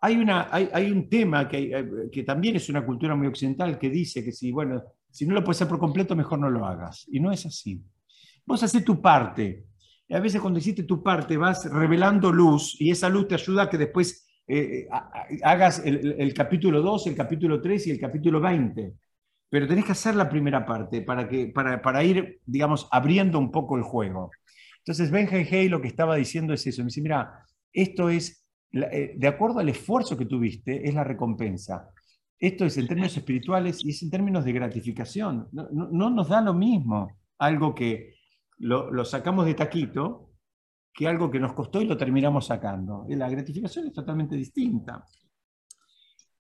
[0.00, 3.78] Hay, una, hay, hay un tema que, eh, que, también es una cultura muy occidental
[3.78, 6.64] que dice que si, bueno, si no lo puedes hacer por completo, mejor no lo
[6.64, 7.06] hagas.
[7.10, 7.82] Y no es así.
[8.46, 9.64] Vos haces tu parte.
[10.06, 13.64] Y a veces cuando hiciste tu parte vas revelando luz y esa luz te ayuda
[13.64, 14.88] a que después eh,
[15.42, 18.94] hagas el, el capítulo 2, el capítulo 3 y el capítulo 20
[19.50, 23.50] pero tenés que hacer la primera parte para, que, para, para ir, digamos, abriendo un
[23.50, 24.30] poco el juego.
[24.78, 26.82] Entonces Benjamin Hay lo que estaba diciendo es eso.
[26.82, 31.90] Me dice, mira, esto es, eh, de acuerdo al esfuerzo que tuviste, es la recompensa.
[32.38, 35.48] Esto es en términos espirituales y es en términos de gratificación.
[35.52, 38.14] No, nos da lo mismo algo que
[38.58, 40.30] lo, lo, sacamos de taquito
[40.92, 43.06] que algo que nos costó y lo terminamos sacando.
[43.08, 45.04] La gratificación es totalmente distinta.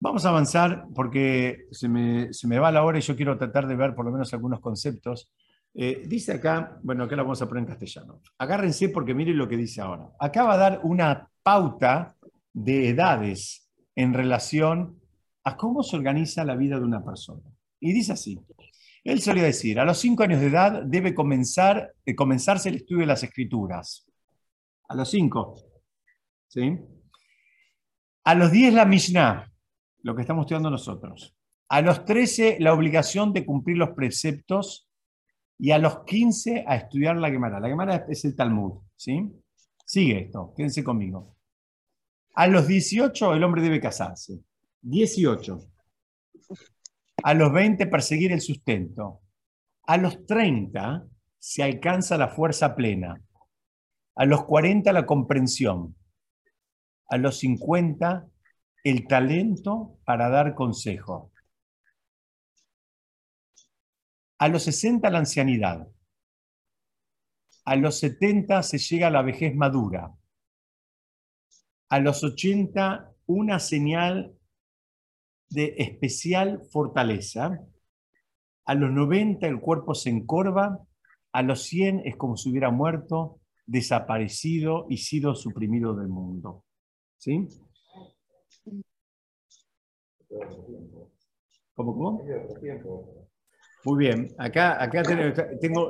[0.05, 3.65] Vamos a avanzar porque se me, se me va la hora y yo quiero tratar
[3.65, 5.31] de ver por lo menos algunos conceptos.
[5.73, 8.21] Eh, dice acá, bueno, acá la vamos a poner en castellano.
[8.37, 10.11] Agárrense porque miren lo que dice ahora.
[10.19, 12.15] Acá va a dar una pauta
[12.53, 15.01] de edades en relación
[15.43, 17.41] a cómo se organiza la vida de una persona.
[17.79, 18.39] Y dice así.
[19.03, 23.01] Él solía decir, a los cinco años de edad debe comenzar, de comenzarse el estudio
[23.01, 24.05] de las escrituras.
[24.87, 25.55] A los cinco.
[26.47, 26.77] ¿Sí?
[28.23, 29.51] A los diez la Mishnah,
[30.05, 31.35] lo que estamos estudiando nosotros.
[31.67, 34.87] A los 13 la obligación de cumplir los preceptos
[35.57, 37.59] y a los 15 a estudiar la Gemara.
[37.59, 39.31] La Gemara es el Talmud, ¿sí?
[39.83, 41.35] Sigue esto, quédense conmigo.
[42.35, 44.41] A los 18 el hombre debe casarse.
[44.83, 45.57] 18.
[47.23, 49.21] A los 20 perseguir el sustento.
[49.87, 51.07] A los 30
[51.39, 53.19] se alcanza la fuerza plena.
[54.15, 55.95] A los 40 la comprensión.
[57.09, 58.27] A los 50
[58.85, 61.31] el talento para dar consejo.
[64.37, 65.87] A los 60 la ancianidad.
[67.65, 70.13] A los 70 se llega a la vejez madura.
[71.89, 74.37] A los 80 una señal
[75.49, 77.59] de especial fortaleza.
[78.65, 80.79] A los 90 el cuerpo se encorva.
[81.31, 86.63] A los 100 es como si hubiera muerto, desaparecido y sido suprimido del mundo.
[87.17, 87.47] ¿Sí?
[91.73, 92.23] ¿Cómo, cómo?
[93.83, 95.03] Muy bien, acá, acá
[95.61, 95.89] tengo,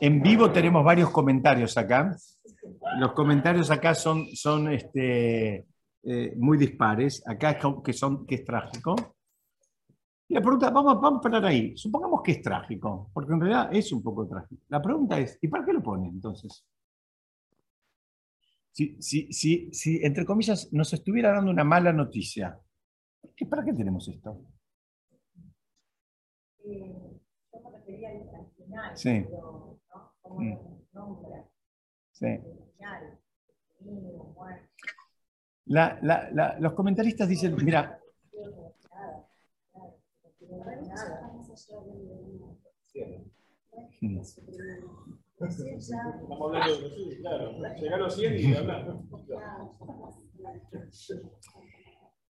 [0.00, 2.14] en, vivo tenemos varios comentarios acá.
[2.98, 5.66] Los comentarios acá son, son este,
[6.02, 7.22] eh, muy dispares.
[7.26, 8.96] Acá es que, son, que es trágico.
[10.28, 11.74] Y la pregunta, vamos, vamos a parar ahí.
[11.74, 14.62] Supongamos que es trágico, porque en realidad es un poco trágico.
[14.68, 16.66] La pregunta es, ¿y para qué lo pone entonces?
[19.00, 22.58] Si, si, entre comillas, nos estuviera dando una mala noticia,
[23.50, 24.44] ¿para qué tenemos esto?
[28.94, 29.26] Sí.
[32.12, 32.40] Sí.
[35.66, 38.00] La, la, la, los comentaristas dicen, mira.
[45.40, 47.52] Estamos hablando de Jesús, claro.
[47.80, 48.98] Llegar a los 100 y hablar.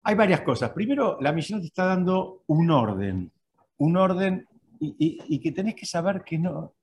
[0.02, 0.70] Hay varias cosas.
[0.70, 3.32] Primero, la misión te está dando un orden.
[3.78, 4.46] Un orden
[4.80, 6.74] y, que tenés que saber que no,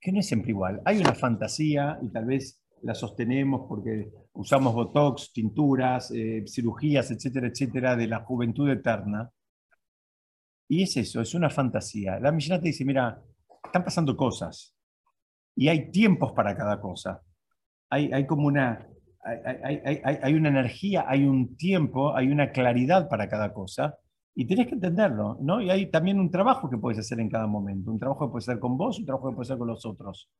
[0.00, 0.82] que no es siempre igual.
[0.84, 7.46] Hay una fantasía y tal vez la sostenemos porque usamos botox, tinturas, eh, cirugías, etcétera,
[7.46, 9.30] etcétera, de la juventud eterna.
[10.68, 12.18] Y es eso, es una fantasía.
[12.18, 13.22] La misión te dice, mira,
[13.64, 14.74] están pasando cosas
[15.54, 17.22] y hay tiempos para cada cosa.
[17.90, 18.86] Hay, hay como una,
[19.22, 23.98] hay, hay, hay, una energía, hay un tiempo, hay una claridad para cada cosa
[24.34, 25.60] y tienes que entenderlo, ¿no?
[25.60, 28.48] Y hay también un trabajo que puedes hacer en cada momento, un trabajo que puedes
[28.48, 30.30] hacer con vos, un trabajo que puedes hacer con los otros.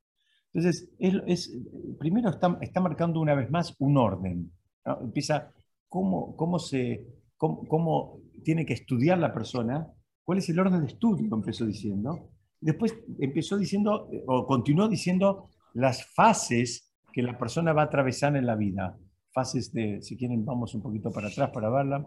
[0.52, 1.52] Entonces, es,
[1.98, 4.52] primero está, está, marcando una vez más un orden.
[4.84, 5.52] Empieza
[5.88, 9.86] cómo, cómo, se, cómo, cómo tiene que estudiar la persona,
[10.24, 16.04] cuál es el orden de estudio, empezó diciendo, Después empezó diciendo, o continuó diciendo, las
[16.04, 18.96] fases que la persona va a atravesar en la vida.
[19.32, 22.04] Fases de, si quieren, vamos un poquito para atrás para verla.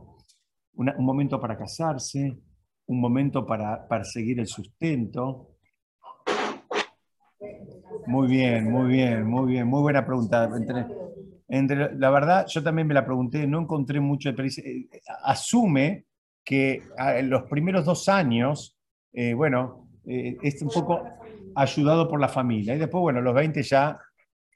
[0.76, 2.38] un momento para casarse,
[2.86, 5.50] un momento para perseguir el sustento.
[8.08, 10.50] Muy bien, muy bien, muy bien, muy buena pregunta.
[11.48, 14.90] Entre, la verdad, yo también me la pregunté, no encontré mucho, pero eh,
[15.24, 16.06] asume
[16.44, 18.78] que ah, en los primeros dos años,
[19.14, 21.04] eh, bueno, eh, es un poco
[21.56, 22.76] ayudado por la familia.
[22.76, 24.00] Y después, bueno, los 20 ya,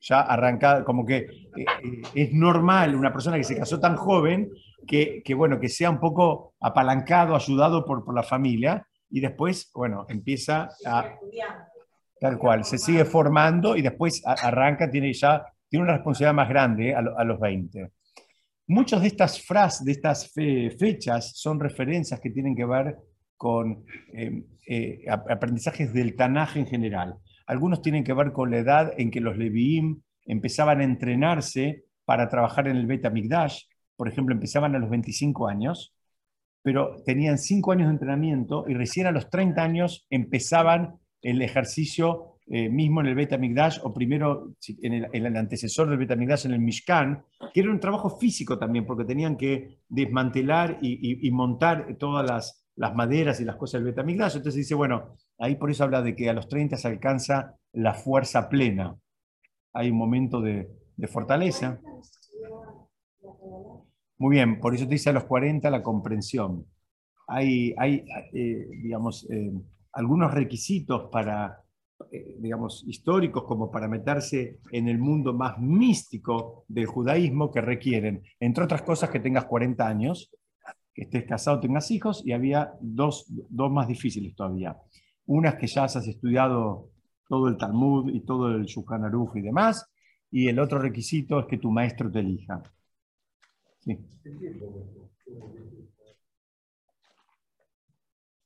[0.02, 4.50] ya arranca, como que eh, eh, es normal una persona que se casó tan joven
[4.86, 8.88] que, que, bueno, que sea un poco apalancado, ayudado por, por la familia.
[9.10, 11.14] Y después, bueno, empieza a...
[12.20, 16.96] Tal cual, se sigue formando y después arranca, tiene ya tiene una responsabilidad más grande
[16.96, 17.92] a, a los 20.
[18.68, 22.98] Muchas de estas frases, de estas fechas, son referencias que tienen que ver
[23.38, 27.16] con em, eh, aprendizajes del Tanaj en general.
[27.46, 32.28] Algunos tienen que ver con la edad en que los Leviim empezaban a entrenarse para
[32.28, 33.64] trabajar en el Beta Migdash.
[33.96, 35.96] Por ejemplo, empezaban a los 25 años,
[36.62, 42.40] pero tenían 5 años de entrenamiento y recién a los 30 años empezaban el ejercicio
[42.48, 46.52] eh, mismo en el Bet HaMikdash, o primero en el, antecesor del Bet HaMikdash, en
[46.52, 52.26] el Mishkan, que era un trabajo físico también, porque tenían que desmantelar y montar todas
[52.30, 54.38] las, las maderas y las cosas del Bet HaMikdash.
[54.38, 57.94] Entonces dice, bueno, ahí por eso habla de que a los 30 se alcanza la
[57.94, 58.96] fuerza plena.
[59.74, 61.80] Hay un momento de, de fortaleza.
[64.20, 66.66] Muy bien, por eso te dice a los 40 la comprensión.
[67.28, 69.52] Hay, hay eh, digamos, eh,
[69.94, 71.64] algunos requisitos para,
[72.12, 78.24] eh, digamos, históricos como para meterse en el mundo más místico del judaísmo que requieren,
[78.40, 80.32] entre otras cosas, que tengas 40 años,
[80.98, 84.76] que estés casado, tengas hijos, y había dos, dos más difíciles todavía.
[85.28, 86.90] Una es que ya has estudiado
[87.30, 89.86] todo el Talmud y todo el Shulchan Aruch y demás,
[90.32, 92.64] y el otro requisito es que tu maestro te elija.
[93.80, 93.96] Sí.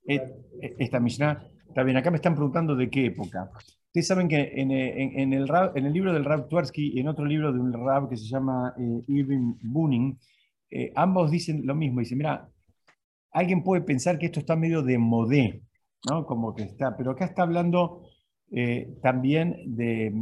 [0.03, 3.49] Et- e- Esta Mishnah, está bien, acá me están preguntando de qué época.
[3.85, 7.07] Ustedes saben que en, eh, en- el, en el libro del Rab Tversky y en
[7.07, 10.17] otro libro de un Rab que se llama eh, Irving Bunin,
[10.71, 11.99] eh, ambos dicen lo mismo.
[12.01, 12.49] Dicen, mira,
[13.31, 15.62] alguien puede pensar que esto está medio de modé,
[16.10, 16.25] ¿no?
[16.25, 18.03] Como que está, pero acá está hablando
[18.51, 20.13] eh, también de,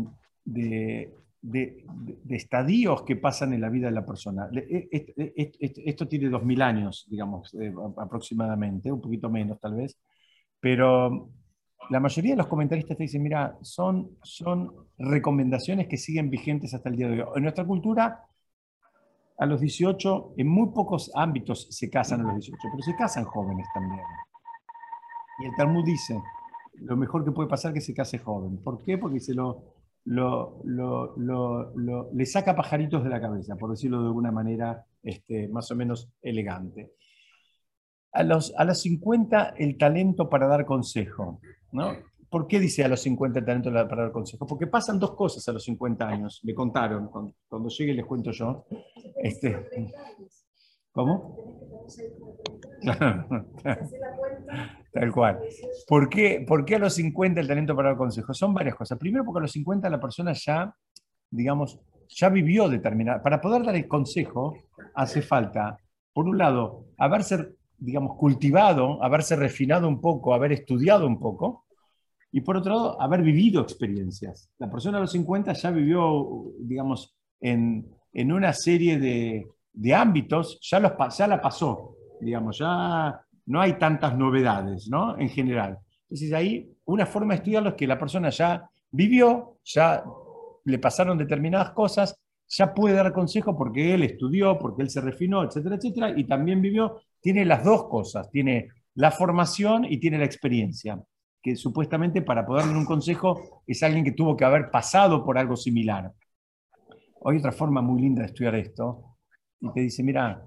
[0.46, 1.86] de- de-
[2.26, 4.50] de- estadios que pasan en la vida de la persona.
[4.54, 9.98] E- e- e- Esto tiene 2000 años, digamos, eh, aproximadamente, un poquito menos tal vez,
[10.60, 11.30] pero
[11.90, 16.90] la mayoría de los comentaristas te dicen, mira, son, son recomendaciones que siguen vigentes hasta
[16.90, 17.30] el día de hoy.
[17.38, 18.24] En nuestra cultura,
[19.40, 23.24] a los 18, en muy pocos ámbitos se casan a los 18, pero se casan
[23.24, 24.04] jóvenes también.
[25.40, 26.22] Y el Talmud dice,
[26.74, 28.58] lo mejor que puede pasar es que se case joven.
[28.58, 28.98] ¿Por qué?
[28.98, 29.64] Porque se lo,
[32.14, 36.12] le saca pajaritos de la cabeza, por decirlo de alguna manera este, más o menos
[36.22, 36.92] elegante.
[38.12, 41.40] A los, a los 50 el talento para dar consejo.
[41.72, 41.96] ¿no?
[42.30, 44.46] ¿Por qué dice a los 50 el talento para dar consejo?
[44.46, 48.32] Porque pasan dos cosas a los 50 años, me contaron, cuando, cuando llegue les cuento
[48.32, 48.66] yo.
[49.24, 49.68] Este,
[50.92, 51.36] ¿Cómo?
[54.92, 55.40] Tal cual.
[55.88, 58.34] ¿Por qué, ¿Por qué a los 50 el talento para dar consejo?
[58.34, 58.98] Son varias cosas.
[58.98, 60.76] Primero porque a los 50 la persona ya,
[61.30, 63.22] digamos, ya vivió determinada.
[63.22, 64.56] Para poder dar el consejo
[64.96, 65.78] hace falta,
[66.14, 71.66] por un lado, haberse, digamos, cultivado, haberse refinado un poco, haber estudiado un poco,
[72.32, 74.50] y por otro lado, haber vivido experiencias.
[74.60, 80.60] La persona a los 50 ya vivió, digamos, en, en una serie de, de ámbitos,
[80.62, 85.18] ya, la pasó, digamos, ya no hay tantas novedades, ¿no?
[85.18, 85.80] En general.
[86.04, 90.04] Entonces ahí una forma de estudiarlo es que la persona ya vivió, ya
[90.66, 95.44] le pasaron determinadas cosas, ya puede dar consejo porque él estudió, porque él se refinó,
[95.44, 100.26] etcétera, etcétera, y también vivió, tiene las dos cosas, tiene la formación y tiene la
[100.26, 101.00] experiencia,
[101.42, 105.38] que supuestamente para poder dar un consejo es alguien que tuvo que haber pasado por
[105.38, 106.14] algo similar.
[107.26, 109.18] Hay otra forma muy linda de estudiar esto,
[109.62, 110.44] y te dice, mira,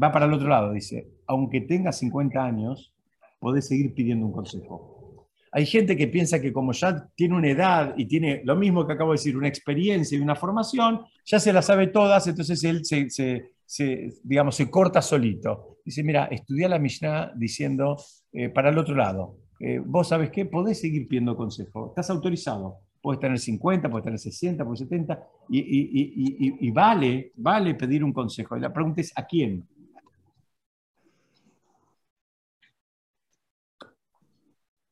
[0.00, 2.92] va para el otro lado, dice, aunque tengas 50 años,
[3.38, 5.28] podés seguir pidiendo un consejo.
[5.52, 8.92] Hay gente que piensa que como ya tiene una edad y tiene lo mismo que
[8.94, 12.84] acabo de decir, una experiencia y una formación, ya se la sabe todas, entonces él
[12.84, 15.73] se, se- se, digamos, se corta solito.
[15.84, 17.96] Dice, mira, estudia la Mishnah diciendo
[18.32, 19.36] eh, para el otro lado.
[19.60, 22.78] eh, vos sabés qué, podés seguir pidiendo consejo, estás autorizado.
[23.00, 27.74] Puedes tener 50, puedes tener 60, puedes 70, y, y- y- y- y vale, vale
[27.74, 28.56] pedir un consejo.
[28.56, 29.64] Y la pregunta es, ¿a quién?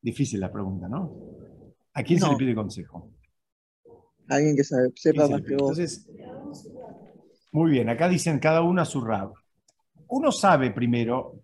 [0.02, 1.10] Difícil la pregunta, ¿no?
[1.94, 3.08] ¿A quién se le pide consejo?
[4.28, 5.78] Alguien que sabe, sepa ¿Quién se más que vos.
[5.78, 6.06] Entonces,
[7.52, 9.32] muy bien, acá dicen cada uno a su rab.
[10.12, 11.36] Uno sabe primero,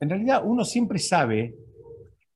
[0.00, 1.54] en realidad uno siempre sabe,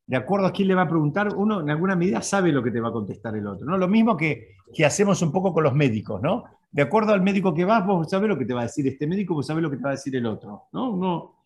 [0.06, 2.70] de acuerdo a quién le va a preguntar, uno en alguna medida sabe lo que
[2.70, 3.66] te va a contestar el otro.
[3.66, 3.78] ¿no?
[3.78, 6.44] Lo mismo que, que hacemos un poco con los médicos, ¿no?
[6.70, 9.06] De acuerdo al médico que vas, vos sabés lo que te va a decir este
[9.06, 11.36] médico, vos sabés lo que te va a decir el otro, ¿no?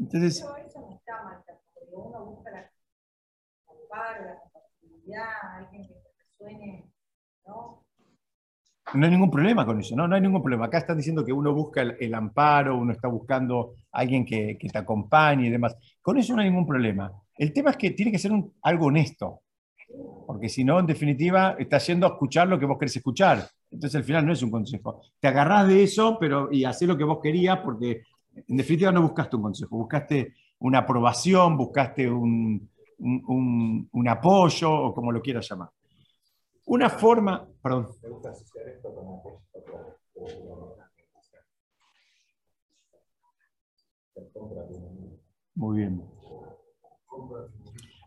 [0.00, 2.70] Entonces, eso no está mal, porque uno busca la
[4.24, 5.28] la compatibilidad,
[5.58, 5.94] alguien que
[6.38, 6.90] te
[7.46, 7.85] ¿no?
[8.94, 10.06] No hay ningún problema con eso, ¿no?
[10.06, 10.66] No hay ningún problema.
[10.66, 14.78] Acá están diciendo que uno busca el, amparo, uno está buscando a alguien que, te
[14.78, 15.76] acompañe y demás.
[16.00, 17.12] Con eso no hay ningún problema.
[17.36, 18.32] El tema es que tiene que ser
[18.62, 19.42] algo honesto,
[20.26, 23.44] porque si no, en definitiva, estás yendo a escuchar lo que vos querés escuchar.
[23.70, 25.02] Entonces al final no es un consejo.
[25.18, 28.02] Te agarrás de eso pero, y haces lo que vos querías, porque
[28.34, 35.12] en definitiva no buscaste un consejo, buscaste una aprobación, buscaste un- un apoyo, o como
[35.12, 35.68] lo quieras llamar.
[36.66, 37.86] Una forma, perdón.
[45.54, 46.02] Muy bien.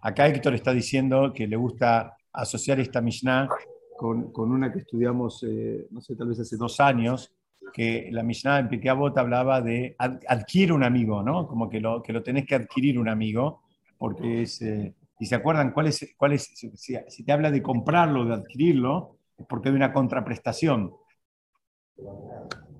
[0.01, 3.49] Acá Héctor está diciendo que le gusta asociar esta Mishnah
[3.97, 7.33] con, con una que estudiamos, eh, no sé, tal vez hace dos años,
[7.73, 11.47] que la Mishnah en Pirkei Avot hablaba de ad- adquiere un amigo, ¿no?
[11.47, 13.61] Como que lo, que lo tenés que adquirir un amigo,
[13.97, 17.61] porque es, eh, y se acuerdan cuál es, cuál es si, si- te habla de
[17.61, 20.91] comprarlo, de adquirirlo, es porque hay una contraprestación.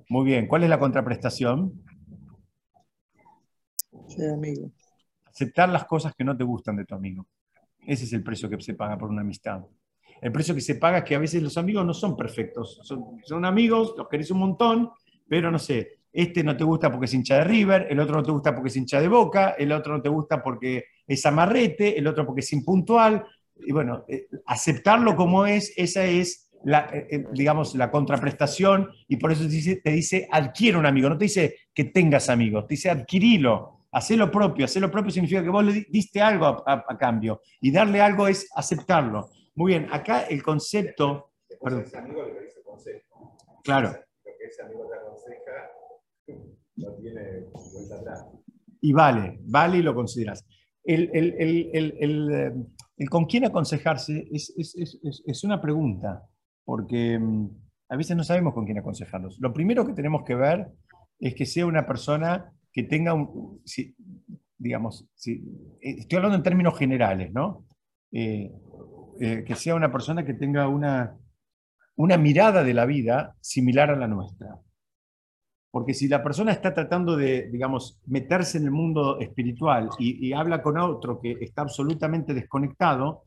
[0.10, 1.84] Muy bien, ¿cuál es la contraprestación?
[4.08, 4.72] Ser amigo.
[5.26, 7.28] Aceptar las cosas que no te gustan de tu amigo.
[7.86, 9.62] Ese es el precio que se paga por una amistad.
[10.22, 12.80] El precio que se paga es que a veces los amigos no son perfectos.
[12.84, 14.92] Son, son amigos, los querés un montón,
[15.28, 18.24] pero no sé, este no te gusta porque es hincha de River, el otro no
[18.24, 21.98] te gusta porque es hincha de Boca, el otro no te gusta porque es amarrete,
[21.98, 23.26] el otro porque es impuntual.
[23.58, 29.18] Y bueno, eh, aceptarlo como es, esa es la, eh, eh, digamos, la contraprestación y
[29.18, 32.68] por eso te dice, te dice adquiere un amigo, no te dice que tengas amigos,
[32.68, 33.76] te dice adquirilo.
[33.92, 36.86] Hacer lo propio, hacer lo propio significa que vos le di- diste algo a, a-
[36.88, 39.30] a cambio y darle algo es aceptarlo.
[39.56, 41.32] Muy bien, acá el concepto,
[41.62, 41.82] Perdón.
[41.82, 43.36] ese amigo le dice consejo.
[43.64, 45.72] claro, Lo que ese amigo te aconseja
[46.76, 47.22] no tiene
[47.74, 48.26] vuelta atrás.
[48.82, 50.46] y vale, vale y lo consideras.
[50.94, 51.10] Eh,
[52.98, 56.24] el con quién aconsejarse es, una pregunta,
[56.66, 57.48] porque mm,
[57.90, 59.38] a veces no sabemos con quién aconsejarlos.
[59.40, 60.68] Lo primero que tenemos que ver
[61.20, 63.96] es que sea una persona que tenga un, si-
[64.58, 65.44] digamos, si-
[65.82, 67.66] eh, estoy hablando en términos generales, ¿no?
[68.12, 68.52] Eh,
[69.46, 71.16] que sea una persona que tenga una,
[71.98, 74.60] una mirada de la vida similar a la nuestra.
[75.72, 80.62] Porque si la persona está tratando de, digamos, meterse en el mundo espiritual y, habla
[80.62, 83.26] con otro que está absolutamente desconectado,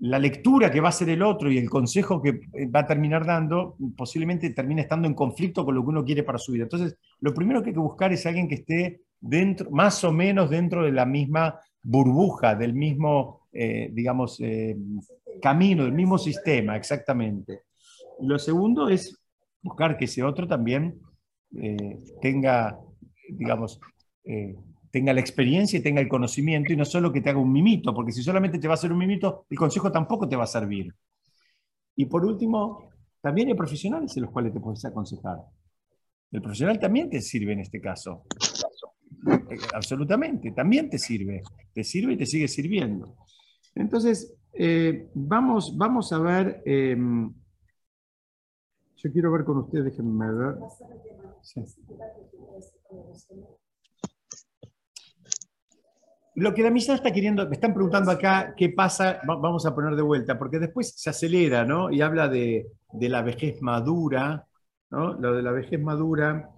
[0.00, 2.86] la lectura que va a hacer el otro y el consejo que eh, va a
[2.86, 6.64] terminar dando posiblemente termine estando en conflicto con lo que uno quiere para su vida.
[6.64, 10.50] Entonces, lo primero que hay que buscar es alguien que esté dentro, más o menos
[10.50, 14.76] dentro de la misma burbuja, del mismo, eh, digamos, eh,
[15.40, 17.62] camino, del mismo sistema, exactamente.
[18.20, 19.18] Lo segundo es
[19.62, 21.00] buscar que ese otro también
[21.56, 22.78] eh, tenga,
[23.30, 23.80] digamos,
[24.24, 24.56] eh,
[24.90, 27.94] tenga la experiencia y tenga el conocimiento y no solo que te haga un mimito,
[27.94, 30.48] porque si solamente te va a hacer un mimito, el consejo tampoco te va a
[30.48, 30.94] servir.
[31.96, 32.90] Y por último,
[33.20, 35.38] también hay profesionales en los cuales te puedes aconsejar.
[36.30, 38.24] El profesional también te sirve en este caso.
[39.50, 41.42] Eh, Absolutamente, también te sirve.
[41.72, 43.16] Te sirve y te sigue sirviendo.
[43.74, 44.34] Entonces,
[45.14, 46.62] vamos, vamos a ver.
[48.98, 50.56] Yo quiero ver con ustedes, déjenme ver.
[56.34, 59.74] Lo que la misa está queriendo, me están preguntando acá qué pasa, va- vamos a
[59.74, 61.90] poner de vuelta, porque después se acelera, ¿no?
[61.90, 64.46] Y habla de, de la vejez madura,
[64.90, 65.14] ¿no?
[65.14, 66.48] Lo de la vejez madura,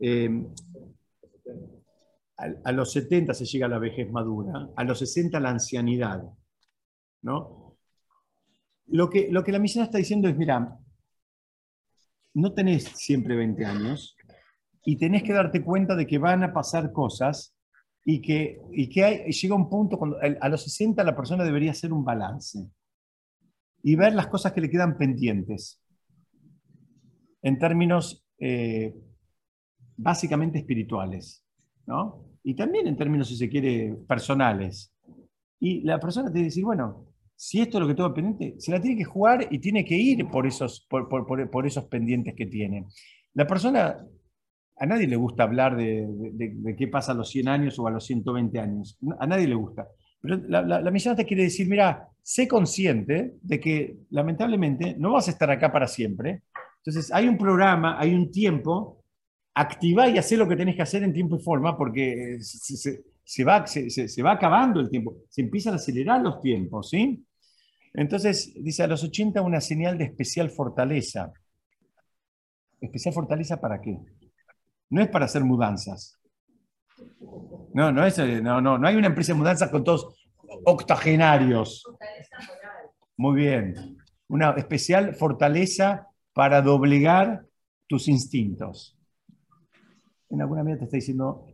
[0.00, 0.28] eh,
[2.38, 6.22] a, a los 70 se llega a la vejez madura, a los 60 la ancianidad,
[7.22, 7.76] ¿no?
[8.88, 10.76] Lo que, lo que la misión está diciendo es, mira,
[12.40, 14.16] no tenés siempre 20 años
[14.84, 17.54] y tenés que darte cuenta de que van a pasar cosas
[18.04, 21.72] y que, y que hay- llega un punto cuando a los 60 la persona debería
[21.72, 22.66] hacer un balance
[23.82, 25.80] y ver las cosas que le quedan pendientes
[27.42, 28.94] en términos eh,
[29.96, 31.44] básicamente espirituales,
[31.86, 32.24] ¿no?
[32.42, 34.94] Y también en términos, si se quiere, personales.
[35.60, 37.07] Y la persona que decir, bueno,
[37.38, 39.94] si esto es lo que tengo pendiente, se la tiene que jugar y tiene que
[39.96, 42.86] ir por esos, por, por- por- esos pendientes que tiene.
[43.34, 43.96] La persona,
[44.76, 46.06] a nadie le gusta hablar de,
[46.76, 48.98] qué pasa a los 100 años o a los 120 años.
[49.20, 49.88] A nadie le gusta.
[50.20, 55.28] Pero la, la, misión te quiere decir, mira, sé consciente de que lamentablemente no vas
[55.28, 56.42] a estar acá para siempre.
[56.78, 59.04] Entonces hay un programa, hay un tiempo,
[59.54, 63.44] activá y hacé lo que tenés que hacer en tiempo y forma porque eh, se,
[63.44, 67.24] va, se- se va acabando el tiempo, se empiezan a acelerar los tiempos, ¿sí?
[67.94, 71.32] Entonces, dice, a los 80 una señal de especial fortaleza.
[72.80, 73.98] ¿Especial fortaleza para qué?
[74.90, 76.18] No es para hacer mudanzas.
[77.74, 80.14] No, no, es, eh, no, no, no hay una empresa de mudanzas con todos
[80.64, 81.84] octogenarios.
[83.16, 83.98] Muy bien.
[84.28, 87.44] Una especial fortaleza para doblegar
[87.86, 88.96] tus instintos.
[90.30, 91.46] En alguna medida te está diciendo,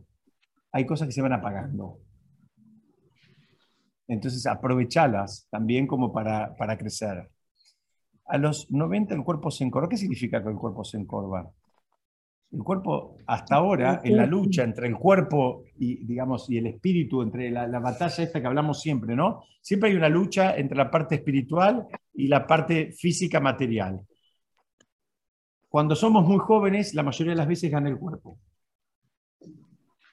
[0.71, 1.99] hay cosas que se van apagando.
[4.07, 7.29] Entonces aprovechalas también como para, para crecer.
[8.25, 9.89] A los 90 el cuerpo se encorva.
[9.89, 11.51] ¿Qué significa que el cuerpo se encorva?
[12.51, 17.21] El cuerpo, hasta ahora, en la lucha entre el cuerpo y, digamos, y el espíritu,
[17.21, 19.43] entre la, la batalla esta que hablamos siempre, ¿no?
[19.61, 23.99] Siempre hay una lucha entre la parte espiritual y la parte física material.
[25.67, 28.39] Cuando somos muy jóvenes, la mayoría de las veces gana el cuerpo.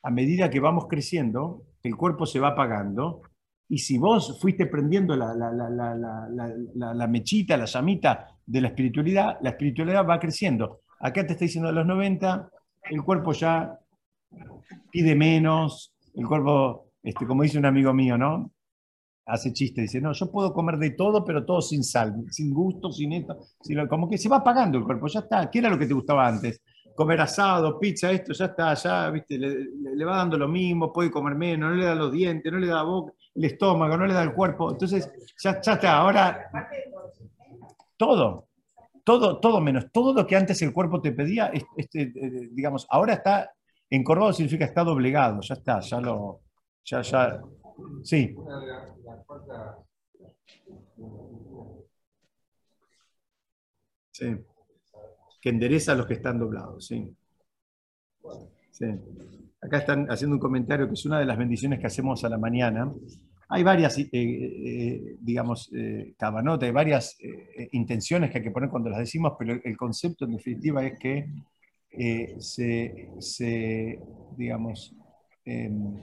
[0.03, 3.23] A medida que vamos creciendo, el cuerpo se va apagando
[3.73, 9.39] Y si vos fuiste prendiendo la, la- la- la- mechita, la llamita de la espiritualidad,
[9.41, 10.81] la espiritualidad va creciendo.
[11.01, 12.51] Acá te está diciendo de los 90,
[12.91, 13.79] el cuerpo ya
[14.91, 18.53] pide menos, el cuerpo, este, como dice un amigo mío, ¿no?
[19.27, 22.91] Hace chiste, dice, no, yo puedo comer de todo, pero todo sin sal, sin gusto,
[22.93, 25.51] sin esto, sin lo- como que se va apagando el cuerpo, ya está.
[25.51, 26.61] ¿Qué era lo que te gustaba antes?
[26.95, 29.67] Comer asado, pizza, esto, ya está, ya, viste, le,
[29.97, 32.67] le- va dando lo mismo, puede comer menos, no le da los dientes, no le
[32.67, 34.71] da boca, el estómago, no le da el cuerpo.
[34.73, 35.11] Entonces,
[35.43, 36.51] ya, ya está, ahora
[37.97, 38.49] todo,
[39.05, 42.13] todo, todo menos, todo lo que antes el cuerpo te pedía, es- este,
[42.53, 43.53] digamos, ahora está
[43.91, 46.41] encorvado, significa está doblegado, ya está, ya lo,
[46.85, 47.41] ya, ya,
[48.03, 48.35] sí.
[54.11, 54.27] Sí.
[55.43, 57.15] Que endereza a los que están doblados, sí.
[58.71, 58.87] Sí.
[59.63, 62.37] Acá están haciendo un comentario que es una de las bendiciones que hacemos a la
[62.37, 62.93] mañana.
[63.49, 68.91] Hay varias, eh, eh, digamos, eh, hay varias eh, intenciones que hay que poner cuando
[68.91, 71.27] las decimos, pero el concepto en definitiva es que
[72.39, 74.01] se,
[74.37, 74.95] digamos,
[75.45, 75.95] em,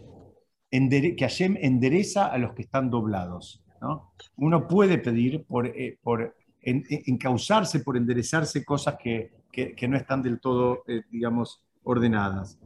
[0.72, 3.62] que Hashem endereza a los que están doblados.
[3.82, 4.14] ¿no?
[4.38, 10.22] Uno puede pedir por, por en- en- encauzarse, por enderezarse cosas que, que- no están
[10.22, 12.60] del todo, digamos, ordenadas.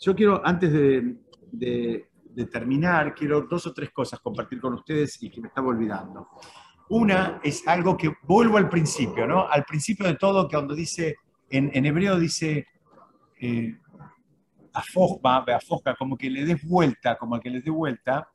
[0.00, 2.08] Yo quiero, antes de,
[2.52, 6.28] terminar, quiero dos o tres cosas compartir con ustedes y que me estaba olvidando.
[6.90, 9.48] Una es algo que vuelvo al principio, ¿no?
[9.48, 11.16] Al principio de todo, que cuando dice,
[11.50, 12.66] en, hebreo dice,
[13.40, 13.76] eh,
[14.72, 18.28] afosba, afosca, como que le des vuelta, como que le dé vuelta,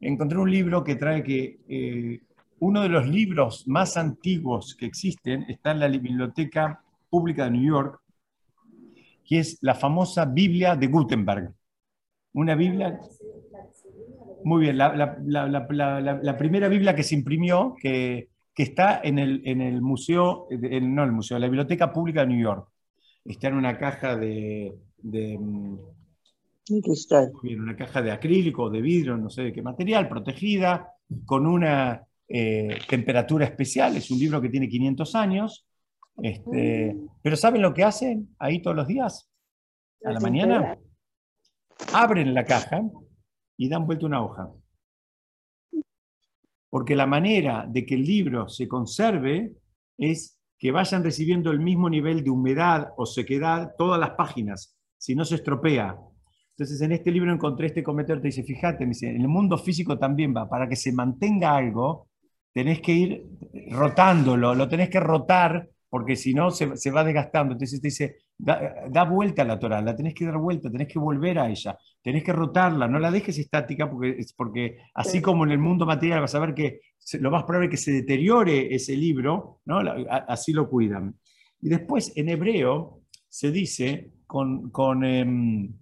[0.00, 2.20] encontré un libro que trae que eh,
[2.60, 7.70] uno de los libros más antiguos que existen está en la Biblioteca Pública de New
[7.74, 8.00] York,
[9.24, 11.52] que es la famosa Biblia de Gutenberg.
[12.34, 13.00] Una Biblia...
[14.44, 15.46] Muy bien, la, la- la-
[16.22, 20.94] la- primera Biblia que se imprimió, que, que está en el, en el museo, en-
[20.94, 22.68] no el museo, la Biblioteca Pública de New York.
[23.24, 25.76] Está en una caja de, de, mm,
[27.42, 30.88] bien, una caja de acrílico, de vidrio, no sé de qué material, protegida,
[31.24, 33.96] con una eh, temperatura especial.
[33.96, 35.66] Es un libro que tiene 500 años.
[36.18, 39.30] Este, pero ¿saben lo que hacen ahí todos los días?
[40.04, 40.78] A la mañana.
[41.92, 42.82] Abren la caja
[43.56, 44.50] y dan vuelta una hoja.
[46.70, 49.52] Porque la manera de que el libro se conserve
[49.98, 55.14] es que vayan recibiendo el mismo nivel de humedad o sequedad todas las páginas, si
[55.14, 55.98] no se estropea.
[56.56, 59.58] Entonces en este libro encontré este comentario, te dice, fíjate, me dice, en el mundo
[59.58, 62.08] físico también va, para que se mantenga algo,
[62.52, 63.26] tenés que ir
[63.70, 67.52] rotándolo, lo tenés que rotar, porque si no se, se va desgastando.
[67.52, 70.88] Entonces te dice, da, da vuelta a la Torah, la tenés que dar vuelta, tenés
[70.88, 75.20] que volver a ella, tenés que rotarla, no la dejes estática, porque, porque así Sí.
[75.22, 77.76] como en el mundo material vas a ver que se- lo más probable es que
[77.84, 79.82] se deteriore ese libro, ¿no?
[79.82, 81.14] La- a- así lo cuidan.
[81.60, 85.74] Y después en hebreo se dice con, con em,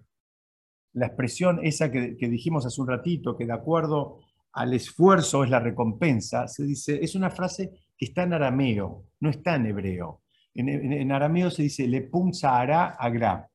[0.94, 4.18] la expresión esa que, que dijimos hace un ratito, que de acuerdo
[4.54, 7.70] al esfuerzo es la recompensa, se dice, es una frase
[8.01, 10.22] que está en arameo, no está en hebreo.
[10.55, 13.46] En, arameo se dice le pum sahara agra.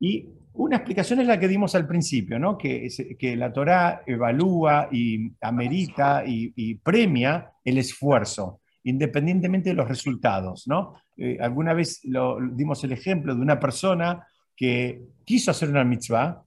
[0.00, 2.58] Y una explicación es la que dimos al principio, ¿no?
[2.58, 2.90] que,
[3.36, 10.66] la Torá evalúa y amerita y, premia el esfuerzo, independientemente de los resultados.
[10.66, 10.94] ¿no?
[11.16, 12.00] Eh, alguna vez
[12.54, 14.26] dimos el ejemplo de una persona
[14.56, 16.42] que quiso hacer una mitzvah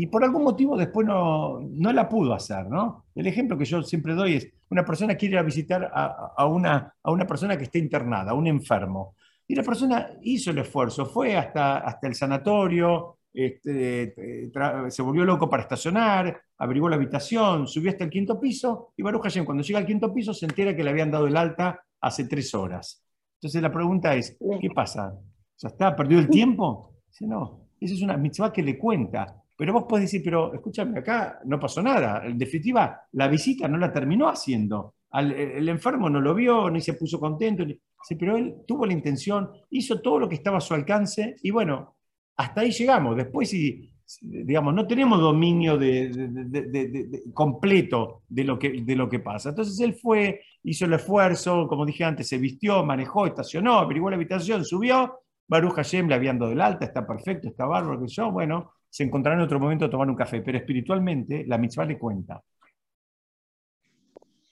[0.00, 2.70] y por algún motivo después no, no la pudo hacer.
[2.70, 3.06] ¿no?
[3.16, 6.46] El ejemplo que yo siempre doy es, una persona quiere ir a visitar a, a
[6.46, 9.16] una, a una persona que está internada, a un enfermo.
[9.48, 14.14] Y la persona hizo el esfuerzo, fue hasta, hasta el sanatorio, este,
[14.46, 14.52] eh,
[14.88, 19.24] se volvió loco para estacionar, averiguó la habitación, subió hasta el quinto piso y Baruch
[19.24, 22.22] Hashem, cuando llega al quinto piso se entera que le habían dado el alta hace
[22.26, 23.02] tres horas.
[23.38, 25.12] Entonces la pregunta es, ¿qué pasa?
[25.56, 25.96] ¿Ya está?
[25.96, 26.94] ¿Perdió el tiempo?
[27.08, 29.37] Dice, no, esa es una mitzvah que le cuenta.
[29.58, 32.24] Pero vos podés decir, pero escúchame, acá no pasó nada.
[32.24, 34.94] En definitiva, la visita no la terminó haciendo.
[35.10, 37.64] Al- el enfermo no lo vio, ni se puso contento.
[37.66, 41.34] ni- Dice, pero él tuvo la intención, hizo todo lo que estaba a su alcance
[41.42, 41.96] y bueno,
[42.36, 43.16] hasta ahí llegamos.
[43.16, 43.90] Después, si,
[44.22, 49.48] digamos, no tenemos dominio de- de- de- completo de lo, que, de lo que pasa.
[49.50, 54.16] Entonces él fue, hizo el esfuerzo, como dije antes, se vistió, manejó, estacionó, averiguó la
[54.16, 55.18] habitación, subió.
[55.48, 59.04] Baruch Hashem le habían dado el alta, está perfecto, está bárbaro, que yo, bueno, se
[59.04, 62.42] encontrará en otro momento a tomar un café, pero espiritualmente la mitzvah le cuenta.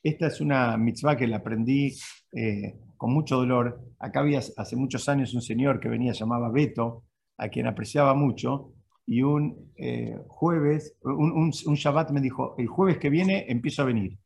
[0.03, 1.95] Esta es una mitzvah que la aprendí
[2.33, 3.81] eh, con mucho dolor.
[3.99, 7.05] Acá había hace muchos años un señor que venía, llamaba Beto,
[7.39, 8.73] a quien apreciaba mucho,
[9.07, 13.83] y un eh, jueves, un, un, un Shabbat me dijo, el jueves que viene empiezo
[13.83, 14.19] a venir.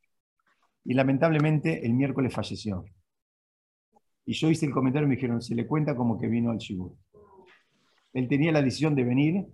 [0.85, 2.85] Y lamentablemente el miércoles falleció.
[4.25, 6.59] Y yo hice el comentario y me dijeron, se le cuenta como que vino al
[6.59, 6.95] Shibur.
[8.13, 9.47] Él tenía la decisión de venir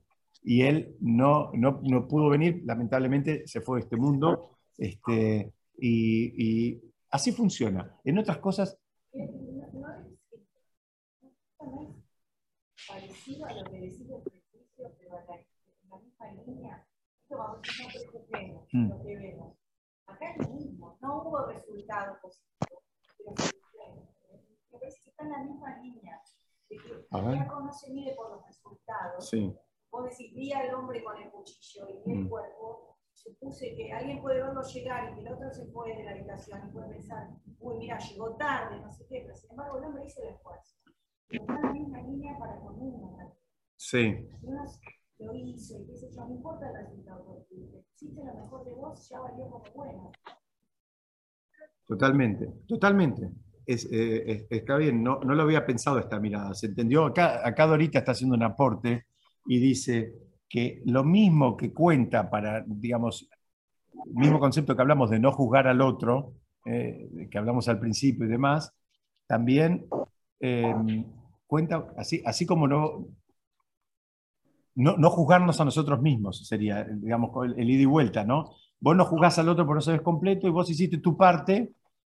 [0.43, 4.59] y él no, no, no pudo venir, lamentablemente se fue de este mundo.
[4.79, 7.97] Este, y, y así funciona.
[8.05, 8.79] En otras cosas,
[12.89, 16.87] parecido a lo que decís del prejuicio, pero en la misma línea.
[17.23, 18.89] Esto vamos a prejuzguemos Mm.
[18.91, 19.57] lo que vemos.
[20.07, 22.83] Acá es lo mismo, no hubo resultado positivo.
[23.19, 23.35] pero
[24.73, 26.21] Me parece que está en la misma línea.
[26.69, 29.29] De que mide por los resultados.
[29.29, 29.53] sí,
[29.91, 32.29] Vos decís, vi al hombre con el cuchillo y vi el Mm.
[32.29, 32.97] cuerpo.
[33.13, 36.69] Supuse que alguien puede verlo llegar y que el otro se fue de la habitación
[36.69, 37.29] y puede pensar,
[37.61, 40.77] uy, mira, llegó tarde, no sé qué, pero sin embargo el hombre hizo el esfuerzo.
[41.29, 43.17] Pero está en la misma línea para con uno.
[43.19, 43.35] ¿no?
[43.77, 44.29] sí,
[45.19, 47.55] lo hizo y qué sé yo, no importa el resultado, porque
[47.95, 50.13] hiciste lo mejor de vos, ya valió como bueno.
[51.87, 53.31] totalmente, totalmente.
[53.65, 56.55] Es, eh, es- está bien, no, no lo había pensado esta mirada.
[56.55, 59.07] Se entendió, acá, acá Dorita está haciendo un aporte
[59.49, 60.15] y dice
[60.49, 63.29] que lo mismo que cuenta para, digamos,
[64.07, 66.35] el mismo concepto que hablamos de no juzgar al otro,
[66.65, 68.73] eh, que hablamos al principio y demás,
[69.27, 69.87] también
[70.41, 70.75] eh,
[71.47, 73.07] cuenta, así, así como no,
[74.75, 78.53] no, no juzgarnos a nosotros mismos, sería, digamos, el, el ida y vuelta, ¿no?
[78.79, 81.73] Vos no juzgás al otro por no sabes completo y vos hiciste tu parte.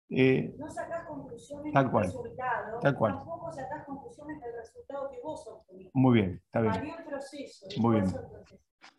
[0.10, 3.16] Eh, No sacás conclusiones Tal del resultado, Tal cual.
[3.18, 5.91] tampoco sacás conclusiones del resultado que vos obtuviste.
[5.93, 6.74] muy bien, está bien.
[6.74, 7.66] Valió el proceso.
[7.82, 8.14] Muy bien.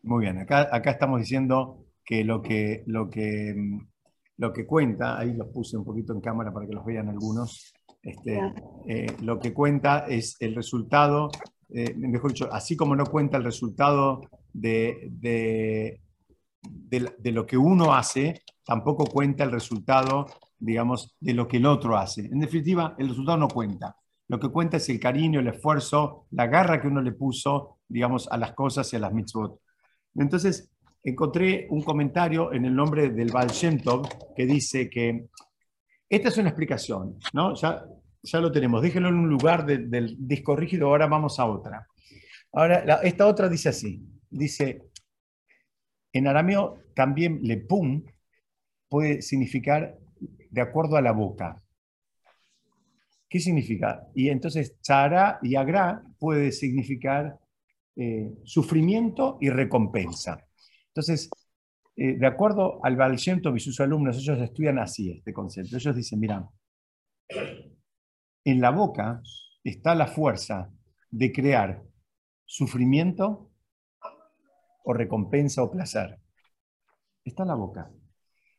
[0.02, 3.78] Muy bien, acá, acá estamos diciendo que lo que, lo, que, mm,
[4.38, 7.72] lo que cuenta, ahí los puse un poquito en cámara para que los vean algunos,
[8.02, 8.38] este,
[8.86, 11.30] eh, lo que cuenta es el resultado,
[11.70, 14.20] eh, mejor dicho, así como no cuenta el resultado
[14.52, 16.00] de, de,
[16.62, 20.26] de- de lo que uno hace, tampoco cuenta el resultado,
[20.58, 22.22] digamos, de lo que el otro hace.
[22.22, 23.96] En definitiva, el resultado no cuenta.
[24.28, 28.26] Lo que cuenta es el cariño, el esfuerzo, la garra que uno le puso, digamos,
[28.28, 29.60] a las cosas y a las mitzvot.
[30.14, 30.70] Entonces,
[31.02, 33.80] encontré un comentario en el nombre del Baal Shem
[34.34, 35.26] que dice que
[36.08, 37.54] esta es una explicación, ¿no?
[37.54, 37.84] Ya,
[38.22, 41.86] ya lo tenemos, déjenlo en un lugar de- del disco rígido, ahora vamos a otra.
[42.52, 44.82] Ahora, esta otra dice así, dice,
[46.12, 48.04] en arameo también lepum
[48.88, 49.98] puede significar
[50.54, 51.60] de acuerdo a la boca.
[53.28, 54.06] ¿Qué significa?
[54.14, 57.36] Y entonces tzara y agra puede significar
[57.96, 60.46] eh, sufrimiento y recompensa.
[60.86, 61.28] Entonces,
[61.96, 65.76] eh, de acuerdo al Baal y sus alumnos, ellos estudian así este concepto.
[65.76, 66.48] Ellos dicen, mira,
[68.44, 69.20] en la boca
[69.64, 70.70] está la fuerza
[71.10, 71.82] de crear
[72.44, 73.50] sufrimiento
[74.84, 76.20] o recompensa o placer.
[77.24, 77.90] Está en la boca.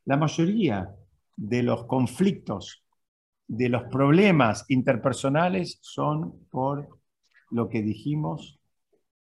[0.04, 0.94] La mayoría
[1.36, 2.84] de los conflictos,
[3.48, 7.00] de los problemas interpersonales son por
[7.52, 8.60] lo que dijimos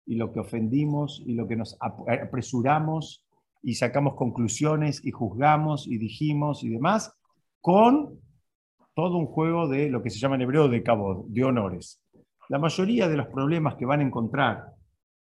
[0.05, 3.25] y lo que ofendimos y lo que nos ap- apresuramos
[3.63, 7.13] y sacamos conclusiones y juzgamos y dijimos y demás,
[7.61, 8.19] con
[8.95, 12.01] todo un juego de lo que se llama en hebreo de cabod, de honores.
[12.49, 14.73] La mayoría de los problemas que van a encontrar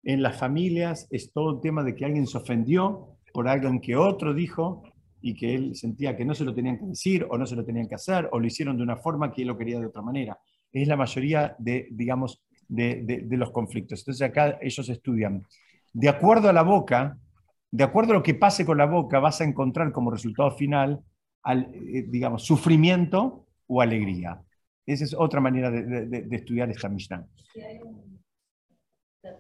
[0.03, 3.95] en las familias es todo el tema de que alguien se ofendió por alguien que
[3.97, 4.84] otro dijo
[5.22, 7.65] y que él sentía que no se lo tenían que decir o no se lo
[7.65, 10.01] tenían que hacer o lo hicieron de una forma que él lo quería de otra
[10.01, 10.39] manera.
[10.72, 13.99] Es la mayoría de, digamos, de, de- los conflictos.
[13.99, 15.43] Entonces acá ellos estudian.
[15.93, 17.18] De acuerdo a la boca,
[17.72, 21.01] de acuerdo a lo que pase con la boca, vas a encontrar como resultado final,
[21.43, 24.41] al, eh, digamos, sufrimiento o alegría.
[24.86, 27.26] Esa es otra manera de, de- estudiar esta Mishnah.
[27.53, 28.18] Si hay un
[29.24, 29.38] no sé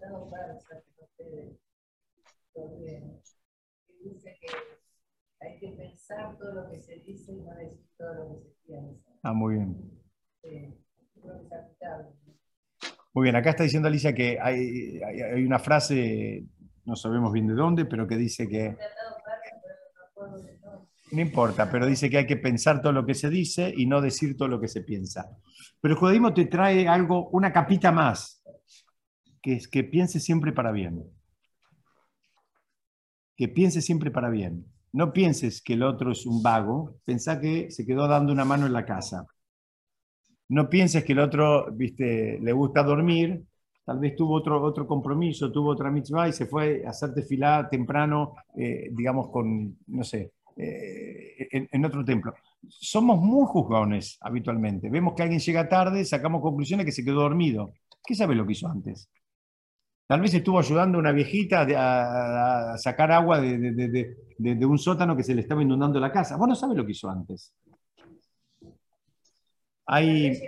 [2.53, 3.01] sobre
[3.87, 4.47] que dice que
[5.39, 8.55] hay que pensar todo lo que se dice y no decir todo lo que se
[8.65, 9.09] piensa.
[9.23, 9.75] Ah, muy bien.
[13.13, 16.45] Muy bien, acá está diciendo Alicia que hay, hay- hay una frase,
[16.85, 18.77] no sabemos bien de dónde, pero que dice que,
[21.11, 24.01] no importa, pero dice que hay que pensar todo lo que se dice y no
[24.01, 25.25] decir todo lo que se piensa.
[25.81, 28.43] Pero el judaísmo te trae algo, una capita más,
[29.41, 31.03] que es que piense siempre para bien.
[33.37, 34.65] Que piense siempre para bien.
[34.97, 38.65] No pienses que el otro es un vago, pensá que se quedó dando una mano
[38.65, 39.27] en la casa.
[40.49, 43.43] No pienses que el otro, viste, le gusta dormir,
[43.85, 47.69] tal vez tuvo otro, otro compromiso, tuvo otra mitzvah y se fue a hacerte filar
[47.69, 52.33] temprano, eh, digamos, con, no sé, eh, en, otro templo.
[52.67, 54.89] Somos muy juzgones habitualmente.
[54.89, 57.71] Vemos que alguien llega tarde, sacamos conclusiones que se quedó dormido.
[58.03, 59.11] ¿Qué sabe lo que hizo antes?
[60.07, 64.77] Tal vez estuvo ayudando a una viejita a, a sacar agua de, de- de- un
[64.79, 66.37] sótano que se le estaba inundando la casa.
[66.37, 67.53] Vos no sabés lo que hizo antes.
[69.85, 70.39] Hay,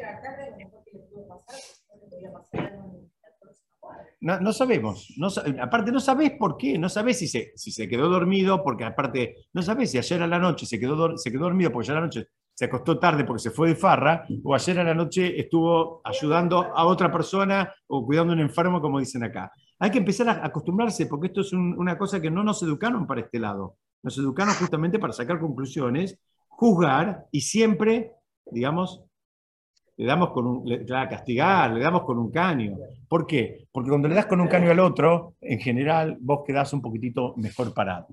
[4.22, 4.39] no.
[4.39, 5.14] No, sabemos.
[5.18, 5.28] No,
[5.62, 6.78] aparte, no sabés por qué.
[6.78, 10.28] No sabés si se, si se quedó dormido, porque aparte, no sabés si ayer a
[10.28, 12.28] la noche se quedó, se quedó dormido porque ayer a la noche
[12.60, 16.60] se acostó tarde porque se fue de farra, o ayer a la noche estuvo ayudando
[16.60, 19.49] a otra persona o cuidando a un enfermo, como dicen acá.
[19.80, 23.07] Hay que empezar a acostumbrarse, porque esto es un- una cosa que no nos educaron
[23.07, 23.78] para este lado.
[24.03, 28.12] Nos educaron justamente para sacar conclusiones, juzgar y siempre,
[28.51, 29.05] digamos,
[29.95, 32.76] le damos con un, le, claro, castigar, le damos con un caño.
[33.07, 33.68] ¿Por qué?
[33.72, 37.36] Porque cuando le das con un caño al otro, en general vos quedás un poquitito
[37.38, 38.07] mejor parado.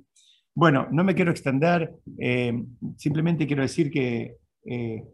[0.57, 2.64] Bueno, no me quiero extender, eh,
[2.96, 5.04] simplemente quiero decir que eh,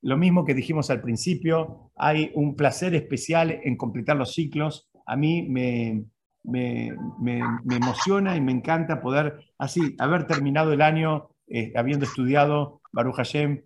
[0.00, 4.88] lo mismo que dijimos al principio, hay un placer especial en completar los ciclos.
[5.06, 6.04] A mí me,
[6.44, 12.80] me, me- emociona y me encanta poder así haber terminado el año eh, habiendo estudiado
[12.92, 13.62] Baruch Hashem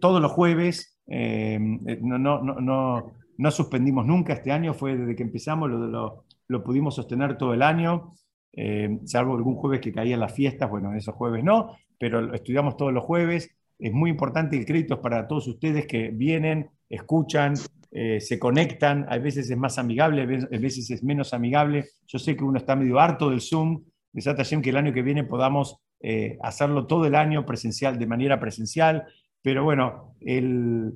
[0.00, 0.98] todos los jueves.
[1.06, 6.24] no, no, no, no, no suspendimos nunca este año, fue desde que empezamos, lo, lo-
[6.48, 8.12] lo pudimos sostener todo el año,
[8.54, 12.92] eh, salvo algún jueves que caían las fiestas, bueno, esos jueves no, pero estudiamos todos
[12.92, 13.50] los jueves.
[13.78, 17.54] Es muy importante, el crédito para todos ustedes que vienen, escuchan,
[17.90, 21.86] eh, se conectan, a veces es más amigable, a veces- es menos amigable.
[22.06, 23.82] Yo sé que uno está medio harto del Zoom,
[24.12, 28.06] de Hashem que el año que viene podamos eh, hacerlo todo el año presencial, de
[28.08, 29.04] manera presencial,
[29.40, 30.92] pero bueno, el,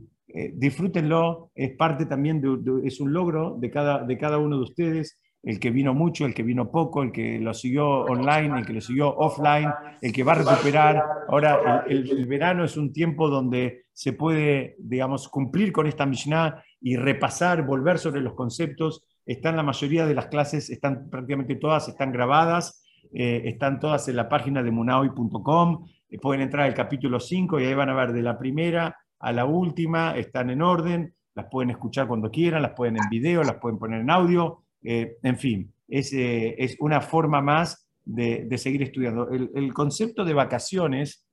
[0.54, 4.62] disfrútenlo, es parte también, de, de- es un logro de cada, de cada uno de
[4.62, 8.66] ustedes, el que vino mucho, el que vino poco, el que lo siguió online, el
[8.66, 9.72] que lo siguió offline,
[10.03, 11.01] el que va a recuperar.
[11.28, 16.97] Ahora, el, verano es un tiempo donde se puede, digamos, cumplir con esta Mishnah y
[16.97, 19.05] repasar, volver sobre los conceptos.
[19.24, 24.16] Están la mayoría de las clases, están prácticamente todas, están grabadas, eh, están todas en
[24.16, 25.86] la página de munahoy.com.
[26.11, 29.32] Eh, pueden entrar al capítulo 5 y ahí van a ver de la primera a
[29.32, 33.57] la última, están en orden, las pueden escuchar cuando quieran, las pueden en video, las
[33.57, 38.59] pueden poner en audio, eh, en fin, es, eh, es una forma más de, de
[38.59, 39.28] seguir estudiando.
[39.30, 41.26] El, concepto de vacaciones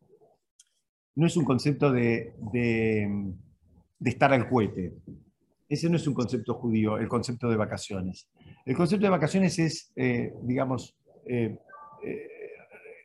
[1.16, 3.34] no es un concepto de, de-
[4.04, 4.94] estar al cohete.
[5.70, 8.28] Ese no es un concepto judío, el concepto de vacaciones.
[8.66, 10.96] El concepto de vacaciones es, eh, digamos,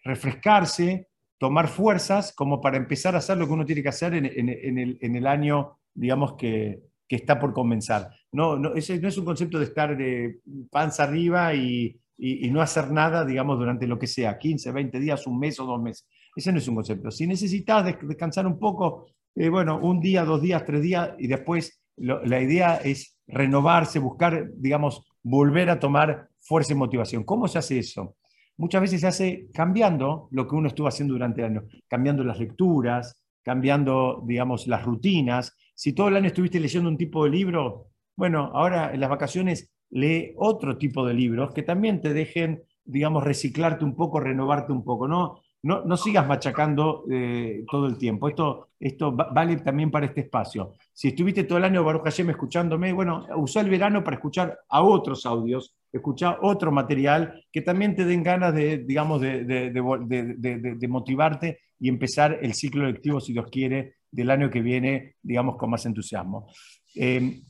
[0.04, 4.26] refrescarse, tomar fuerzas como para empezar a hacer lo que uno tiene que hacer en,
[4.26, 8.10] en- en el, en el año, digamos, que, que está por comenzar.
[8.32, 10.40] No, no, ese no es un concepto de estar de
[10.70, 15.26] panza arriba y, y- no hacer nada, digamos, durante lo que sea, 15, 20 días,
[15.26, 16.06] un mes o dos meses.
[16.36, 17.10] Ese no es un concepto.
[17.10, 21.26] Si necesitas des- descansar un poco, eh, bueno, un día, dos días, tres días, y
[21.28, 27.24] después la idea es renovarse, buscar, digamos, volver a tomar fuerza y motivación.
[27.24, 28.16] ¿Cómo se hace eso?
[28.56, 32.38] Muchas veces se hace cambiando lo que uno estuvo haciendo durante el año, cambiando las
[32.38, 35.56] lecturas, cambiando, digamos, las rutinas.
[35.78, 39.70] Si todo el año estuviste leyendo un tipo de libro, bueno, ahora en las vacaciones
[39.90, 44.82] lee otro tipo de libros que también te dejen, digamos, reciclarte un poco, renovarte un
[44.82, 45.06] poco.
[45.06, 48.28] No, no, no sigas machacando eh, todo el tiempo.
[48.28, 50.74] Esto, esto va- vale también para este espacio.
[50.92, 54.82] Si estuviste todo el año, Baruch Hashem, escuchándome, bueno, usa el verano para escuchar a
[54.82, 60.74] otros audios, escuchar otro material que también te den ganas de, digamos, de, de- de
[60.76, 65.56] de motivarte y empezar el ciclo lectivo, si Dios quiere, del año que viene, digamos,
[65.56, 66.50] con más entusiasmo.
[66.94, 67.42] Eh,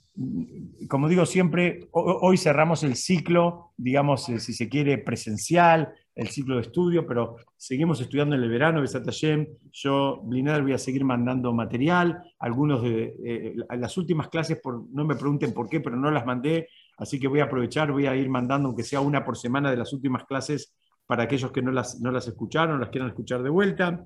[0.89, 6.29] como digo siempre, ho- hoy cerramos el ciclo, digamos, eh, si se quiere, presencial, el
[6.29, 9.47] ciclo de estudio, pero seguimos estudiando en el verano, Besat Hashem.
[9.71, 12.21] Yo, Blinar, voy a seguir mandando material.
[12.41, 16.27] Algunos de eh, las últimas clases, por, no me pregunten por qué, pero no las
[16.27, 19.71] mandé, así que voy a aprovechar, voy a ir mandando, aunque sea una por semana,
[19.71, 20.75] de las últimas clases
[21.07, 24.05] para aquellos que no las, no las escucharon, las quieran escuchar de vuelta.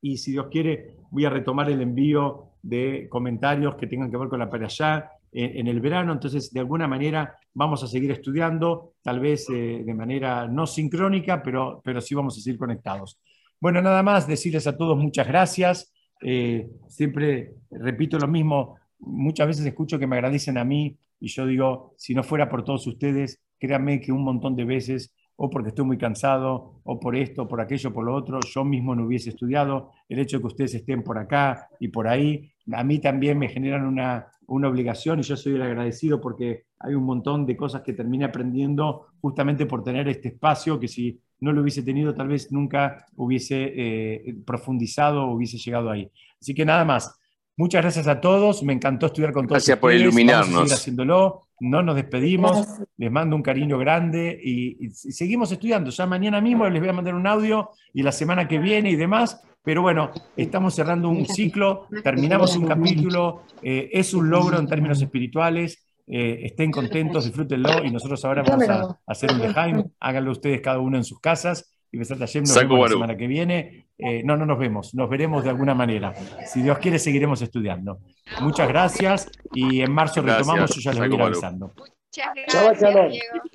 [0.00, 4.28] Y si Dios quiere, voy a retomar el envío de comentarios que tengan que ver
[4.28, 6.12] con la allá en, en el verano.
[6.12, 11.42] Entonces, de alguna manera, vamos a seguir estudiando, tal vez eh, de manera no sincrónica,
[11.42, 13.18] pero, pero sí vamos a seguir conectados.
[13.60, 15.92] Bueno, nada más, decirles a todos muchas gracias.
[16.22, 21.46] Eh, siempre repito lo mismo, muchas veces escucho que me agradecen a mí y yo
[21.46, 25.70] digo, si no fuera por todos ustedes, créanme que un montón de veces o porque
[25.70, 29.30] estoy muy cansado, o por esto, por aquello, por lo otro, yo mismo no hubiese
[29.30, 29.90] estudiado.
[30.06, 33.48] El hecho de que ustedes estén por acá y por ahí, a mí también me
[33.48, 37.80] generan una, una obligación y yo soy el agradecido porque hay un montón de cosas
[37.80, 42.28] que terminé aprendiendo justamente por tener este espacio que si no lo hubiese tenido tal
[42.28, 46.10] vez nunca hubiese eh, profundizado o hubiese llegado ahí.
[46.38, 47.18] Así que nada más.
[47.60, 48.62] Muchas gracias a todos.
[48.62, 50.02] Me encantó estudiar con todos Gracias por ustedes.
[50.02, 50.72] Vamos a iluminarnos.
[50.72, 51.48] haciéndolo.
[51.60, 52.52] No nos despedimos.
[52.52, 52.88] Gracias.
[52.96, 55.90] Les mando un cariño grande y, y seguimos estudiando.
[55.90, 58.96] Ya mañana mismo les voy a mandar un audio y la semana que viene y
[58.96, 59.42] demás.
[59.62, 65.02] Pero bueno, estamos cerrando un ciclo, terminamos un capítulo, eh, es un logro en términos
[65.02, 65.86] espirituales.
[66.06, 69.84] eh, estén contentos, disfrútenlo y nosotros ahora vamos a, a hacer un lejaim.
[70.00, 71.70] Háganlo ustedes cada uno en sus casas.
[71.92, 73.86] Y nos Saco vemos la semana que viene.
[73.98, 76.14] Eh, no, no nos vemos, nos veremos de alguna manera.
[76.46, 77.98] Si Dios quiere, seguiremos estudiando.
[78.40, 80.46] Muchas gracias y en marzo Gracias.
[80.46, 81.74] retomamos, yo ya les voy avisando.
[81.76, 83.10] Muchas gracias.
[83.10, 83.42] Diego.